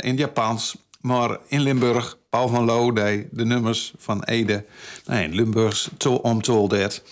in 0.00 0.10
het 0.10 0.18
Japans, 0.18 0.76
maar 1.00 1.38
in 1.46 1.60
Limburg, 1.60 2.18
Paul 2.30 2.48
van 2.48 2.64
Loo 2.64 2.92
deed 2.92 3.26
de 3.30 3.44
nummers 3.44 3.92
van 3.98 4.22
Ede. 4.22 4.64
Nee, 5.06 5.28
Limburgs 5.28 5.90
to, 5.96 6.14
om 6.14 6.42
Told 6.42 6.70
That. 6.70 7.02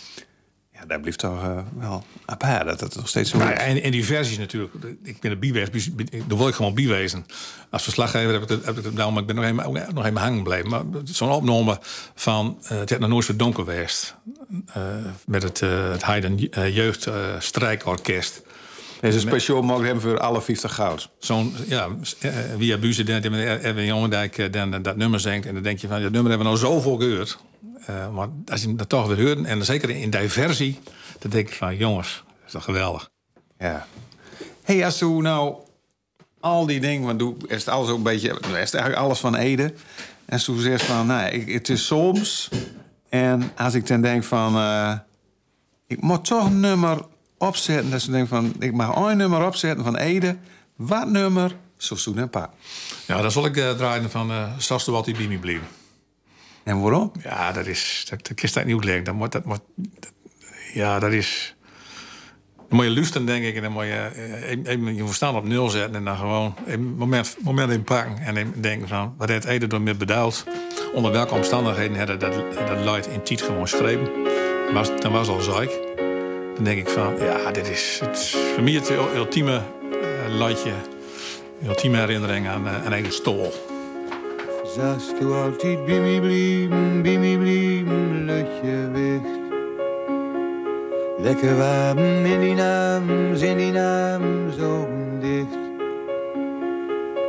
Daar 0.86 1.00
blijft 1.00 1.18
toch 1.18 1.42
eh, 1.42 1.58
wel 1.78 2.04
apart 2.24 2.66
dat 2.66 2.80
het 2.80 2.96
nog 2.96 3.08
steeds 3.08 3.30
zo 3.30 3.38
Nou 3.38 3.50
ja, 3.50 3.56
en, 3.56 3.82
en 3.82 3.90
die 3.90 4.04
versies 4.04 4.38
natuurlijk. 4.38 4.72
Ik 5.02 5.20
ben 5.20 5.30
er 5.30 5.38
bijwezen. 5.38 5.96
Daar 6.26 6.38
wil 6.38 6.48
ik 6.48 6.54
gewoon 6.54 6.74
bijwezen. 6.74 7.26
Als 7.70 7.82
verslaggever 7.82 8.32
heb 8.32 8.42
ik 8.42 8.48
het, 8.48 8.64
heb 8.64 8.78
ik 8.78 8.84
het 8.84 8.94
nou, 8.94 9.12
maar 9.12 9.20
ik 9.20 9.26
ben 9.26 9.36
nog 9.36 9.44
even, 9.44 9.64
ook 9.64 9.92
nog 9.94 10.04
even 10.04 10.16
hangen 10.16 10.36
gebleven. 10.36 10.70
Maar 10.70 10.82
zo'n 11.04 11.30
opname 11.30 11.78
van 12.14 12.58
eh, 12.62 12.78
het 12.78 12.88
heeft 12.88 13.00
nog 13.00 13.10
nooit 13.10 13.24
zo 13.24 13.36
donker 13.36 13.64
geweest. 13.64 14.16
Eh, 14.72 14.82
met 15.26 15.42
het, 15.42 15.60
het 15.60 16.02
Haydn 16.02 16.48
eh, 16.50 16.74
Jeugd 16.76 17.06
eh, 17.06 17.14
Strijkorkest. 17.38 18.42
Deze 19.00 19.20
speciaal 19.20 19.62
mogen 19.62 19.84
hebben 19.84 20.02
voor 20.02 20.18
alle 20.18 20.42
50 20.42 20.74
goud. 20.74 21.08
Zo'n, 21.18 21.54
ja, 21.66 21.88
via 22.58 22.76
Buze, 22.76 23.02
die 23.02 23.30
met 23.30 23.62
Erwin 23.62 23.84
Jongendijk 23.86 24.52
dan 24.52 24.82
dat 24.82 24.96
nummer 24.96 25.20
zingt. 25.20 25.46
En 25.46 25.54
dan 25.54 25.62
denk 25.62 25.78
je 25.78 25.88
van, 25.88 26.02
dat 26.02 26.12
nummer 26.12 26.30
hebben 26.30 26.50
we 26.50 26.56
nou 26.58 26.72
zoveel 26.72 26.96
gehoord. 26.96 27.38
Eh, 27.86 28.10
maar 28.10 28.28
als 28.46 28.62
je 28.62 28.74
dat 28.74 28.88
toch 28.88 29.06
weer 29.06 29.26
hoort, 29.26 29.46
en 29.46 29.64
zeker 29.64 29.90
in 29.90 30.10
diversie, 30.10 30.80
dan 31.18 31.30
denk 31.30 31.48
ik 31.48 31.54
van, 31.54 31.76
jongens, 31.76 32.22
dat 32.26 32.46
is 32.46 32.52
toch 32.52 32.64
geweldig. 32.64 33.10
Ja. 33.58 33.86
hey, 34.62 34.84
als 34.84 35.02
u 35.02 35.06
nou 35.06 35.56
al 36.40 36.66
die 36.66 36.80
dingen, 36.80 37.06
want 37.06 37.18
doe 37.18 37.34
is 37.46 37.64
het 37.64 37.68
alles 37.68 37.88
ook 37.88 37.96
een 37.96 38.02
beetje, 38.02 38.28
is 38.28 38.44
het 38.44 38.54
eigenlijk 38.54 38.96
alles 38.96 39.18
van 39.18 39.34
Ede. 39.34 39.74
En 40.24 40.40
u 40.50 40.60
zegt 40.60 40.82
van, 40.82 41.06
nou, 41.06 41.30
ik, 41.30 41.52
het 41.52 41.68
is 41.68 41.86
soms. 41.86 42.48
En 43.08 43.52
als 43.56 43.74
ik 43.74 43.86
dan 43.86 44.00
denk 44.00 44.24
van, 44.24 44.56
eh, 44.56 44.92
ik 45.86 46.00
moet 46.00 46.24
toch 46.24 46.44
een 46.44 46.60
nummer 46.60 46.98
opzetten. 47.38 47.90
Dat 47.90 48.02
ze 48.02 48.10
denken 48.10 48.28
van, 48.28 48.54
ik 48.58 48.72
mag 48.72 48.96
een 48.96 49.16
nummer 49.16 49.46
opzetten 49.46 49.84
van 49.84 49.96
Ede. 49.96 50.36
Wat 50.76 51.08
nummer? 51.08 51.56
Zo 51.76 51.96
doen 52.04 52.18
een 52.18 52.30
paar. 52.30 52.50
Ja, 53.06 53.22
dan 53.22 53.30
zal 53.30 53.46
ik 53.46 53.56
eh, 53.56 53.70
draaien 53.70 54.10
van 54.10 54.30
uh, 54.30 54.58
de 54.84 54.90
wat 54.90 55.04
die 55.04 55.16
bij 55.16 55.26
me 55.26 55.38
bleef. 55.38 55.60
En 56.64 56.80
waarom? 56.80 57.12
Ja, 57.22 57.52
dat 57.52 57.66
is. 57.66 58.06
Dat, 58.10 58.26
dat 58.26 58.36
kist 58.36 58.54
dat 58.54 58.64
niet 58.64 58.74
uitleggen. 58.74 59.04
Dat 59.04 59.14
moet, 59.14 59.32
dat 59.32 59.62
ja, 60.72 60.98
dat 60.98 61.12
is. 61.12 61.54
Dan 62.68 62.76
moet 62.78 62.84
je 62.84 63.24
denk 63.24 63.44
ik. 63.44 63.56
En 63.56 63.62
dan 63.62 63.72
moet 63.72 63.84
je 63.84 64.10
eh, 64.14 64.50
even, 64.50 64.66
even 64.66 64.94
je 64.94 65.06
verstand 65.06 65.36
op 65.36 65.44
nul 65.44 65.68
zetten. 65.68 65.94
En 65.94 66.04
dan 66.04 66.16
gewoon 66.16 66.54
een 66.66 66.96
moment, 66.96 67.36
moment 67.42 67.72
in 67.72 67.84
pakken. 67.84 68.18
En 68.18 68.36
even 68.36 68.62
denken 68.62 68.88
van. 68.88 69.14
Wat 69.18 69.28
heeft 69.28 69.44
Ede 69.44 69.66
door 69.66 69.80
meer 69.80 69.96
beduild? 69.96 70.44
Onder 70.94 71.12
welke 71.12 71.34
omstandigheden 71.34 71.96
hadden 71.96 72.18
dat, 72.18 72.34
dat 72.66 72.84
luid 72.84 73.06
in 73.06 73.22
Tiet 73.22 73.42
gewoon 73.42 73.60
geschreven? 73.60 74.08
Was, 74.72 75.00
dan 75.00 75.12
was 75.12 75.28
al 75.28 75.40
zeik. 75.40 75.78
Dan 76.54 76.64
denk 76.64 76.78
ik 76.78 76.88
van. 76.88 77.16
Ja, 77.18 77.50
dit 77.50 77.68
is. 77.68 77.98
Het, 78.00 78.16
is 78.16 78.36
voor 78.54 78.62
mij 78.62 78.72
het 78.72 78.90
ul- 78.90 79.14
ultieme 79.14 79.62
uh. 80.28 80.74
Ultieme 81.66 81.96
herinnering 81.96 82.48
aan, 82.48 82.66
uh, 82.66 82.84
aan. 82.84 83.73
Zast 84.74 85.18
du 85.18 85.32
altijd 85.32 85.84
blijven, 85.84 87.02
bij 87.02 87.18
mij 87.18 87.36
blijven, 87.38 88.24
lutje 88.24 88.90
weg. 88.92 89.20
Lekker 91.18 91.56
warm 91.56 91.98
in 92.24 92.40
die 92.40 92.54
naam, 92.54 93.10
in 93.34 93.56
die 93.56 93.72
naam, 93.72 94.22
zo 94.58 94.88
dicht. 95.20 95.58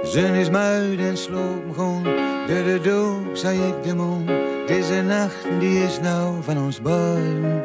Zon 0.03 0.33
is 0.33 0.49
muid 0.49 0.99
en 0.99 1.17
sloop 1.17 1.73
gewoon, 1.73 2.03
de 2.47 2.63
de 2.63 2.79
dood, 2.83 3.39
zei 3.39 3.59
ik 3.59 3.83
de 3.83 3.95
mond. 3.95 4.27
Deze 4.67 5.01
nacht, 5.01 5.47
die 5.59 5.83
is 5.83 5.99
nou 5.99 6.43
van 6.43 6.57
ons 6.57 6.81
beiden. 6.81 7.63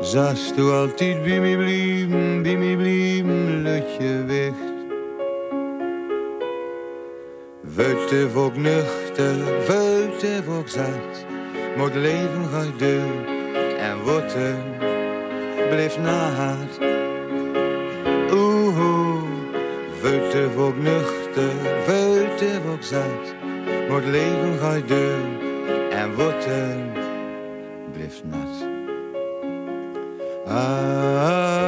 Zast 0.00 0.56
du 0.56 0.70
altijd 0.70 1.22
blijven, 1.22 2.42
bij 2.42 2.56
mij 2.56 2.76
blijven, 2.76 3.62
lutje 3.62 4.24
weg. 4.26 4.69
Vuilte 7.80 8.28
volk 8.30 8.56
nuchter, 8.56 9.36
vuilte 9.64 10.42
volk 10.44 10.68
zat. 10.68 11.24
Moet 11.76 11.94
leven 11.94 12.44
gaat 12.52 12.78
deur 12.78 13.26
en 13.78 14.02
wordt 14.02 14.36
blijft 15.68 15.98
naad. 15.98 16.78
Oeh, 18.32 19.22
vuilte 20.00 20.50
volk 20.54 20.76
nuchter, 20.76 21.52
vuilte 21.84 22.60
volk 22.66 22.82
zat. 22.82 23.34
Moet 23.88 24.04
leven 24.04 24.58
gaat 24.58 24.88
deur 24.88 25.24
en 25.90 26.14
wordt 26.14 26.48
blijft 27.92 28.22
nat. 28.24 28.68
Ah, 30.46 31.28
ah. 31.28 31.59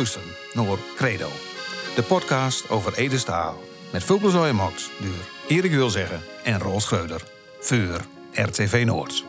Luisteren 0.00 0.28
naar 0.52 0.78
Credo. 0.96 1.28
De 1.94 2.02
podcast 2.02 2.70
over 2.70 2.94
Ede 2.94 3.18
Staal. 3.18 3.62
Met 3.92 4.04
veel 4.04 4.18
plezier 4.18 4.44
en 4.44 4.54
max 4.54 4.90
door 5.00 5.10
Erik 5.48 5.70
Wilzeggen 5.70 6.20
en 6.44 6.58
Roel 6.58 6.80
Schreuder. 6.80 7.22
Voor 7.60 8.00
RTV 8.32 8.82
Noord. 8.86 9.24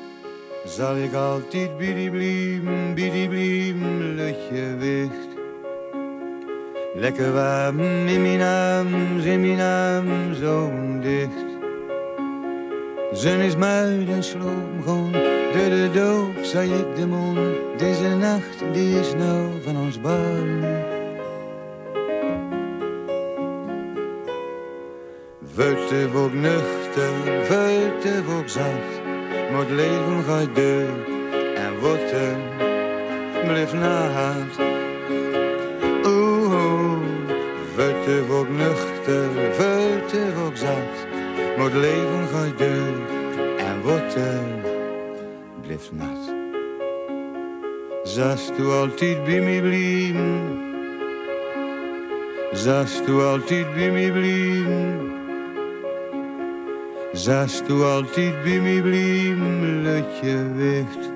Zal 0.66 0.96
ik 0.96 1.14
altijd 1.14 1.78
die 1.78 2.10
blijven, 2.10 2.94
lutje 4.16 4.76
wicht. 4.78 5.28
Lekker 6.96 7.34
warm 7.34 7.80
in 8.08 8.22
mijn 8.22 8.42
arm, 8.42 9.20
in 9.20 9.42
mijn 9.42 9.60
dicht. 11.02 11.46
Zon 13.14 13.40
is 13.40 13.56
muid 13.56 14.10
en 14.10 14.24
sloop 14.24 14.84
gewoon, 14.84 15.12
de 15.12 15.90
doog 15.94 16.31
zei 16.46 16.74
ik 16.74 16.96
de 16.96 17.08
mond. 17.08 17.40
Deze 17.78 18.16
nacht, 18.16 18.74
die 18.74 19.00
is 19.00 19.14
nou 19.14 19.62
van 19.64 19.78
ons 19.78 20.02
beiden. 20.02 20.86
Vuilte 25.54 26.10
wordt 26.12 26.34
nuchter, 26.34 27.12
vuilte 27.44 28.24
wordt 28.26 28.52
zacht. 28.52 29.02
Maar 29.52 29.60
het 29.60 29.70
leven 29.70 30.24
gaat 30.24 30.56
deur 30.56 30.90
en 31.56 31.80
wordt 31.80 32.12
er, 32.12 32.36
blijf 33.46 33.74
naast. 33.74 34.60
Oeh, 36.06 36.54
oeh, 36.54 36.98
vuilte 37.76 38.26
wordt 38.26 38.52
nuchter, 38.52 39.30
vuilte 39.52 40.34
wordt 40.42 40.60
zacht. 40.60 41.08
Maar 41.58 41.66
het 41.66 41.74
leven 41.74 42.28
gaat 42.34 42.58
deur 42.58 42.94
en 43.58 43.82
wordt 43.82 44.16
er, 44.16 44.61
nat. 45.92 46.34
Zast 48.04 48.52
u 48.60 48.66
altijd 48.66 49.24
bij 49.24 49.42
mij 49.42 49.62
blijven? 49.62 50.60
Zast 52.52 53.08
u 53.08 53.22
altijd 53.22 53.74
bij 53.74 53.92
mij 53.92 54.12
blijven? 54.12 55.12
Zast 57.12 57.64
u 57.70 57.84
altijd 57.84 58.44
bij 58.44 58.60
mij 58.60 58.82
blijven, 58.82 59.82
lutje 59.82 60.54
wicht. 60.54 61.11